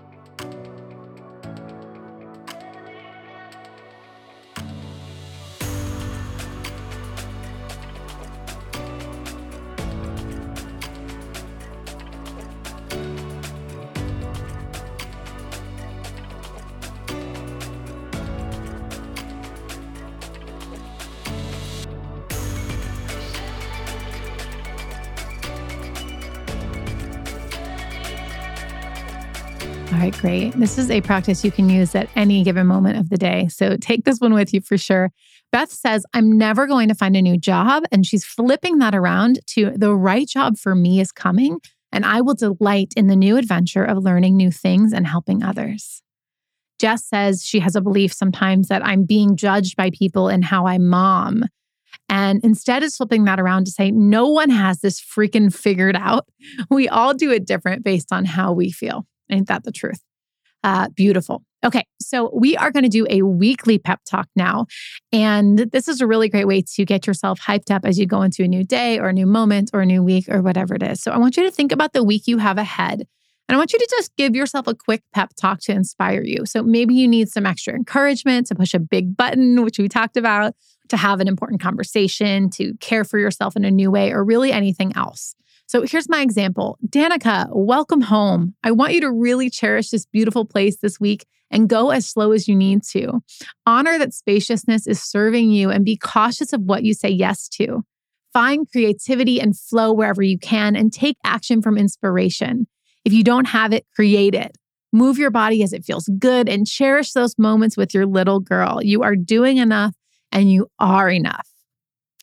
Great. 30.27 30.51
This 30.59 30.77
is 30.77 30.91
a 30.91 30.99
practice 30.99 31.45
you 31.45 31.51
can 31.51 31.69
use 31.69 31.95
at 31.95 32.09
any 32.13 32.43
given 32.43 32.67
moment 32.67 32.97
of 32.97 33.09
the 33.09 33.15
day. 33.15 33.47
So 33.47 33.77
take 33.77 34.03
this 34.03 34.19
one 34.19 34.33
with 34.33 34.53
you 34.53 34.59
for 34.59 34.77
sure. 34.77 35.09
Beth 35.53 35.71
says, 35.71 36.05
I'm 36.13 36.37
never 36.37 36.67
going 36.67 36.89
to 36.89 36.95
find 36.95 37.15
a 37.15 37.21
new 37.21 37.37
job. 37.37 37.83
And 37.93 38.05
she's 38.05 38.25
flipping 38.25 38.79
that 38.79 38.93
around 38.93 39.39
to 39.51 39.71
the 39.73 39.95
right 39.95 40.27
job 40.27 40.57
for 40.57 40.75
me 40.75 40.99
is 40.99 41.13
coming. 41.13 41.61
And 41.93 42.05
I 42.05 42.19
will 42.19 42.33
delight 42.33 42.93
in 42.97 43.07
the 43.07 43.15
new 43.15 43.37
adventure 43.37 43.85
of 43.85 44.03
learning 44.03 44.35
new 44.35 44.51
things 44.51 44.91
and 44.91 45.07
helping 45.07 45.43
others. 45.43 46.01
Jess 46.77 47.05
says 47.05 47.45
she 47.45 47.61
has 47.61 47.77
a 47.77 47.81
belief 47.81 48.11
sometimes 48.11 48.67
that 48.67 48.85
I'm 48.85 49.05
being 49.05 49.37
judged 49.37 49.77
by 49.77 49.91
people 49.91 50.27
in 50.27 50.41
how 50.41 50.67
I 50.67 50.77
mom. 50.77 51.45
And 52.09 52.43
instead 52.43 52.83
of 52.83 52.93
flipping 52.93 53.23
that 53.23 53.39
around 53.39 53.63
to 53.67 53.71
say, 53.71 53.91
no 53.91 54.27
one 54.27 54.49
has 54.49 54.81
this 54.81 54.99
freaking 54.99 55.55
figured 55.55 55.95
out. 55.95 56.27
We 56.69 56.89
all 56.89 57.13
do 57.13 57.31
it 57.31 57.47
different 57.47 57.85
based 57.85 58.11
on 58.11 58.25
how 58.25 58.51
we 58.51 58.71
feel. 58.71 59.07
Ain't 59.31 59.47
that 59.47 59.63
the 59.63 59.71
truth? 59.71 60.01
Uh, 60.67 60.89
beautiful. 60.89 61.41
Okay, 61.63 61.85
so 62.01 62.29
we 62.33 62.57
are 62.57 62.71
going 62.71 62.83
to 62.83 62.89
do 62.89 63.07
a 63.09 63.21
weekly 63.21 63.79
pep 63.79 64.01
talk 64.03 64.27
now. 64.35 64.65
And 65.13 65.59
this 65.59 65.87
is 65.87 66.01
a 66.01 66.07
really 66.07 66.27
great 66.27 66.45
way 66.45 66.61
to 66.75 66.83
get 66.83 67.07
yourself 67.07 67.39
hyped 67.39 67.71
up 67.71 67.85
as 67.85 67.97
you 67.97 68.05
go 68.05 68.21
into 68.21 68.43
a 68.43 68.49
new 68.49 68.65
day 68.65 68.99
or 68.99 69.07
a 69.07 69.13
new 69.13 69.25
moment 69.25 69.69
or 69.73 69.79
a 69.79 69.85
new 69.85 70.03
week 70.03 70.27
or 70.27 70.41
whatever 70.41 70.75
it 70.75 70.83
is. 70.83 71.01
So 71.01 71.13
I 71.13 71.19
want 71.19 71.37
you 71.37 71.43
to 71.43 71.51
think 71.51 71.71
about 71.71 71.93
the 71.93 72.03
week 72.03 72.27
you 72.27 72.37
have 72.39 72.57
ahead. 72.57 73.07
And 73.47 73.55
I 73.55 73.57
want 73.57 73.71
you 73.71 73.79
to 73.79 73.87
just 73.91 74.13
give 74.17 74.35
yourself 74.35 74.67
a 74.67 74.75
quick 74.75 75.03
pep 75.13 75.31
talk 75.39 75.61
to 75.61 75.71
inspire 75.71 76.21
you. 76.21 76.45
So 76.45 76.63
maybe 76.63 76.95
you 76.95 77.07
need 77.07 77.29
some 77.29 77.45
extra 77.45 77.73
encouragement 77.73 78.47
to 78.47 78.55
push 78.55 78.73
a 78.73 78.79
big 78.79 79.15
button, 79.15 79.63
which 79.63 79.79
we 79.79 79.87
talked 79.87 80.17
about, 80.17 80.53
to 80.89 80.97
have 80.97 81.21
an 81.21 81.29
important 81.29 81.61
conversation, 81.61 82.49
to 82.49 82.73
care 82.81 83.05
for 83.05 83.19
yourself 83.19 83.55
in 83.55 83.63
a 83.63 83.71
new 83.71 83.89
way, 83.89 84.11
or 84.11 84.21
really 84.25 84.51
anything 84.51 84.91
else. 84.97 85.33
So 85.67 85.81
here's 85.81 86.09
my 86.09 86.21
example 86.21 86.77
Danika, 86.87 87.47
welcome 87.51 88.01
home. 88.01 88.55
I 88.63 88.71
want 88.71 88.93
you 88.93 89.01
to 89.01 89.11
really 89.11 89.49
cherish 89.49 89.89
this 89.89 90.05
beautiful 90.05 90.45
place 90.45 90.77
this 90.77 90.99
week 90.99 91.25
and 91.51 91.69
go 91.69 91.91
as 91.91 92.07
slow 92.07 92.31
as 92.31 92.47
you 92.47 92.55
need 92.55 92.83
to. 92.83 93.21
Honor 93.65 93.97
that 93.99 94.13
spaciousness 94.13 94.87
is 94.87 95.01
serving 95.01 95.51
you 95.51 95.69
and 95.69 95.85
be 95.85 95.97
cautious 95.97 96.53
of 96.53 96.61
what 96.61 96.83
you 96.83 96.93
say 96.93 97.09
yes 97.09 97.47
to. 97.49 97.83
Find 98.33 98.69
creativity 98.69 99.39
and 99.41 99.57
flow 99.57 99.91
wherever 99.91 100.21
you 100.21 100.37
can 100.37 100.75
and 100.75 100.91
take 100.91 101.17
action 101.23 101.61
from 101.61 101.77
inspiration. 101.77 102.67
If 103.03 103.13
you 103.13 103.23
don't 103.23 103.45
have 103.45 103.73
it, 103.73 103.85
create 103.95 104.35
it. 104.35 104.57
Move 104.93 105.17
your 105.17 105.31
body 105.31 105.63
as 105.63 105.73
it 105.73 105.85
feels 105.85 106.09
good 106.17 106.47
and 106.47 106.65
cherish 106.65 107.11
those 107.11 107.37
moments 107.37 107.75
with 107.75 107.93
your 107.93 108.05
little 108.05 108.39
girl. 108.39 108.81
You 108.81 109.03
are 109.03 109.15
doing 109.15 109.57
enough 109.57 109.93
and 110.31 110.51
you 110.51 110.67
are 110.79 111.09
enough. 111.09 111.47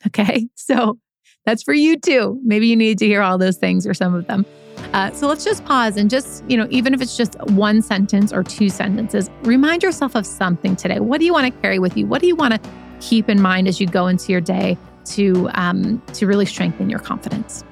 Okay. 0.07 0.49
So 0.57 0.99
that's 1.45 1.63
for 1.63 1.75
you 1.75 1.99
too. 1.99 2.41
Maybe 2.45 2.67
you 2.67 2.77
need 2.77 2.99
to 2.99 3.07
hear 3.07 3.23
all 3.23 3.39
those 3.39 3.57
things 3.57 3.87
or 3.87 3.95
some 3.95 4.15
of 4.15 4.27
them. 4.27 4.47
Uh, 4.93 5.11
so 5.13 5.27
let's 5.27 5.45
just 5.45 5.65
pause 5.65 5.97
and 5.97 6.09
just, 6.11 6.45
you 6.49 6.57
know, 6.57 6.67
even 6.71 6.95
if 6.95 7.01
it's 7.01 7.17
just 7.17 7.37
one 7.51 7.83
sentence 7.83 8.33
or 8.33 8.43
two 8.43 8.69
sentences, 8.69 9.31
remind 9.43 9.83
yourself 9.83 10.15
of 10.15 10.27
something 10.27 10.77
today. 10.77 11.01
What 11.01 11.19
do 11.19 11.27
you 11.27 11.33
want 11.33 11.53
to 11.53 11.61
carry 11.61 11.79
with 11.79 11.97
you? 11.97 12.07
What 12.07 12.21
do 12.21 12.27
you 12.27 12.37
want 12.37 12.55
to 12.55 12.71
keep 13.01 13.29
in 13.29 13.41
mind 13.41 13.67
as 13.67 13.81
you 13.81 13.87
go 13.87 14.07
into 14.07 14.31
your 14.31 14.41
day 14.41 14.79
to 15.07 15.51
um, 15.55 16.03
to 16.15 16.27
really 16.27 16.47
strengthen 16.47 16.89
your 16.89 17.01
confidence? 17.01 17.65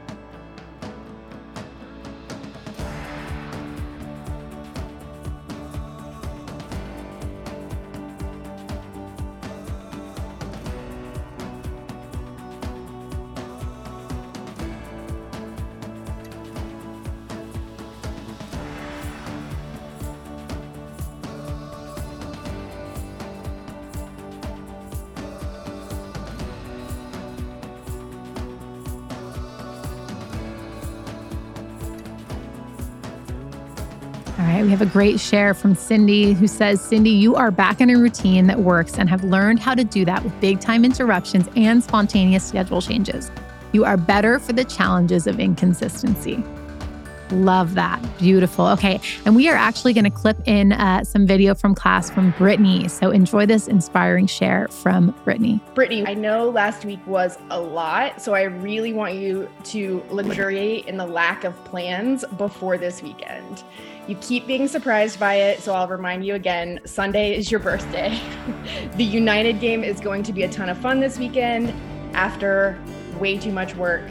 Great 34.92 35.18
share 35.18 35.54
from 35.54 35.74
Cindy 35.74 36.34
who 36.34 36.46
says, 36.46 36.78
Cindy, 36.78 37.10
you 37.10 37.34
are 37.34 37.50
back 37.50 37.80
in 37.80 37.88
a 37.88 37.96
routine 37.96 38.46
that 38.46 38.60
works 38.60 38.98
and 38.98 39.08
have 39.08 39.24
learned 39.24 39.58
how 39.58 39.74
to 39.74 39.84
do 39.84 40.04
that 40.04 40.22
with 40.22 40.38
big 40.38 40.60
time 40.60 40.84
interruptions 40.84 41.48
and 41.56 41.82
spontaneous 41.82 42.46
schedule 42.46 42.82
changes. 42.82 43.30
You 43.72 43.86
are 43.86 43.96
better 43.96 44.38
for 44.38 44.52
the 44.52 44.64
challenges 44.64 45.26
of 45.26 45.40
inconsistency. 45.40 46.44
Love 47.32 47.74
that. 47.74 47.98
Beautiful. 48.18 48.66
Okay. 48.68 49.00
And 49.24 49.34
we 49.34 49.48
are 49.48 49.56
actually 49.56 49.94
going 49.94 50.04
to 50.04 50.10
clip 50.10 50.36
in 50.46 50.72
uh, 50.72 51.02
some 51.02 51.26
video 51.26 51.54
from 51.54 51.74
class 51.74 52.10
from 52.10 52.32
Brittany. 52.32 52.88
So 52.88 53.10
enjoy 53.10 53.46
this 53.46 53.68
inspiring 53.68 54.26
share 54.26 54.68
from 54.68 55.14
Brittany. 55.24 55.58
Brittany, 55.74 56.06
I 56.06 56.12
know 56.12 56.50
last 56.50 56.84
week 56.84 57.04
was 57.06 57.38
a 57.50 57.58
lot. 57.58 58.20
So 58.20 58.34
I 58.34 58.42
really 58.42 58.92
want 58.92 59.14
you 59.14 59.48
to 59.64 60.04
luxuriate 60.10 60.86
in 60.86 60.98
the 60.98 61.06
lack 61.06 61.44
of 61.44 61.54
plans 61.64 62.22
before 62.36 62.76
this 62.76 63.02
weekend. 63.02 63.64
You 64.06 64.16
keep 64.16 64.46
being 64.46 64.68
surprised 64.68 65.18
by 65.18 65.36
it. 65.36 65.60
So 65.60 65.72
I'll 65.72 65.88
remind 65.88 66.26
you 66.26 66.34
again 66.34 66.80
Sunday 66.84 67.34
is 67.34 67.50
your 67.50 67.60
birthday. 67.60 68.20
the 68.96 69.04
United 69.04 69.58
game 69.58 69.82
is 69.82 70.00
going 70.00 70.22
to 70.24 70.34
be 70.34 70.42
a 70.42 70.48
ton 70.50 70.68
of 70.68 70.76
fun 70.76 71.00
this 71.00 71.18
weekend 71.18 71.72
after 72.14 72.78
way 73.18 73.38
too 73.38 73.52
much 73.52 73.74
work 73.74 74.02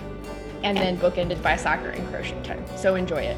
and 0.64 0.78
then 0.78 0.98
bookended 0.98 1.42
by 1.42 1.56
soccer 1.56 1.90
and 1.90 2.08
crochet 2.10 2.42
time. 2.44 2.64
So 2.76 2.96
enjoy 2.96 3.24
it. 3.24 3.38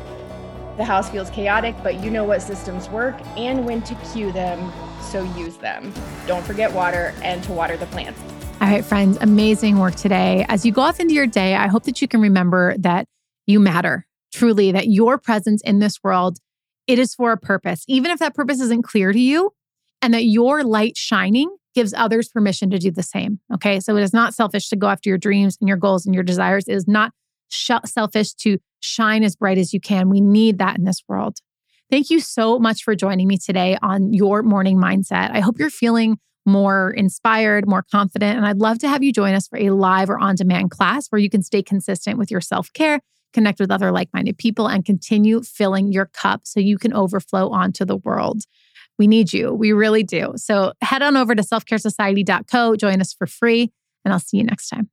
The 0.77 0.85
house 0.85 1.09
feels 1.09 1.29
chaotic, 1.29 1.75
but 1.83 2.03
you 2.03 2.09
know 2.09 2.23
what 2.23 2.41
systems 2.41 2.89
work 2.89 3.15
and 3.37 3.65
when 3.65 3.83
to 3.83 3.95
cue 4.11 4.31
them, 4.31 4.71
so 5.01 5.23
use 5.37 5.57
them. 5.57 5.93
Don't 6.25 6.43
forget 6.43 6.71
water 6.73 7.13
and 7.21 7.43
to 7.43 7.51
water 7.51 7.77
the 7.77 7.85
plants. 7.87 8.19
All 8.59 8.69
right, 8.69 8.83
friends, 8.83 9.17
amazing 9.21 9.77
work 9.77 9.95
today. 9.95 10.45
As 10.49 10.65
you 10.65 10.71
go 10.71 10.81
off 10.81 10.99
into 10.99 11.13
your 11.13 11.27
day, 11.27 11.53
I 11.55 11.67
hope 11.67 11.83
that 11.83 12.01
you 12.01 12.07
can 12.07 12.21
remember 12.21 12.75
that 12.79 13.07
you 13.45 13.59
matter 13.59 14.07
truly, 14.33 14.71
that 14.71 14.87
your 14.87 15.17
presence 15.17 15.61
in 15.61 15.79
this 15.79 16.03
world, 16.03 16.39
it 16.87 16.97
is 16.97 17.13
for 17.13 17.31
a 17.31 17.37
purpose, 17.37 17.83
even 17.87 18.09
if 18.09 18.19
that 18.19 18.33
purpose 18.33 18.59
isn't 18.59 18.81
clear 18.83 19.13
to 19.13 19.19
you, 19.19 19.53
and 20.01 20.13
that 20.13 20.23
your 20.23 20.63
light 20.63 20.97
shining 20.97 21.55
gives 21.73 21.93
others 21.93 22.29
permission 22.29 22.69
to 22.69 22.79
do 22.79 22.91
the 22.91 23.03
same. 23.03 23.39
Okay. 23.53 23.79
So 23.79 23.95
it 23.97 24.03
is 24.03 24.13
not 24.13 24.33
selfish 24.33 24.69
to 24.69 24.75
go 24.75 24.87
after 24.87 25.09
your 25.09 25.17
dreams 25.17 25.57
and 25.59 25.67
your 25.67 25.77
goals 25.77 26.05
and 26.05 26.13
your 26.13 26.23
desires. 26.23 26.67
It 26.67 26.75
is 26.75 26.87
not 26.87 27.11
sh- 27.49 27.71
selfish 27.85 28.33
to 28.35 28.59
shine 28.79 29.23
as 29.23 29.35
bright 29.35 29.57
as 29.57 29.73
you 29.73 29.79
can. 29.79 30.09
We 30.09 30.21
need 30.21 30.57
that 30.59 30.77
in 30.77 30.83
this 30.83 31.03
world. 31.07 31.37
Thank 31.89 32.09
you 32.09 32.19
so 32.19 32.59
much 32.59 32.83
for 32.83 32.95
joining 32.95 33.27
me 33.27 33.37
today 33.37 33.77
on 33.81 34.13
your 34.13 34.41
morning 34.41 34.77
mindset. 34.79 35.31
I 35.31 35.41
hope 35.41 35.59
you're 35.59 35.69
feeling 35.69 36.17
more 36.45 36.91
inspired, 36.91 37.67
more 37.67 37.83
confident. 37.83 38.37
And 38.37 38.45
I'd 38.45 38.57
love 38.57 38.79
to 38.79 38.87
have 38.87 39.03
you 39.03 39.13
join 39.13 39.33
us 39.33 39.47
for 39.47 39.57
a 39.57 39.69
live 39.69 40.09
or 40.09 40.19
on 40.19 40.35
demand 40.35 40.71
class 40.71 41.07
where 41.09 41.19
you 41.19 41.29
can 41.29 41.41
stay 41.41 41.61
consistent 41.61 42.17
with 42.17 42.31
your 42.31 42.41
self 42.41 42.71
care, 42.73 42.99
connect 43.31 43.59
with 43.59 43.71
other 43.71 43.91
like 43.91 44.09
minded 44.13 44.37
people, 44.37 44.67
and 44.67 44.83
continue 44.83 45.41
filling 45.41 45.91
your 45.91 46.07
cup 46.07 46.41
so 46.43 46.59
you 46.59 46.77
can 46.77 46.93
overflow 46.93 47.49
onto 47.49 47.85
the 47.85 47.97
world. 47.97 48.43
We 48.99 49.07
need 49.07 49.33
you. 49.33 49.53
We 49.53 49.73
really 49.73 50.03
do. 50.03 50.33
So 50.35 50.73
head 50.81 51.01
on 51.01 51.17
over 51.17 51.35
to 51.35 51.41
selfcaresociety.co, 51.41 52.75
join 52.75 53.01
us 53.01 53.13
for 53.13 53.27
free, 53.27 53.71
and 54.05 54.13
I'll 54.13 54.19
see 54.19 54.37
you 54.37 54.43
next 54.43 54.69
time. 54.69 54.89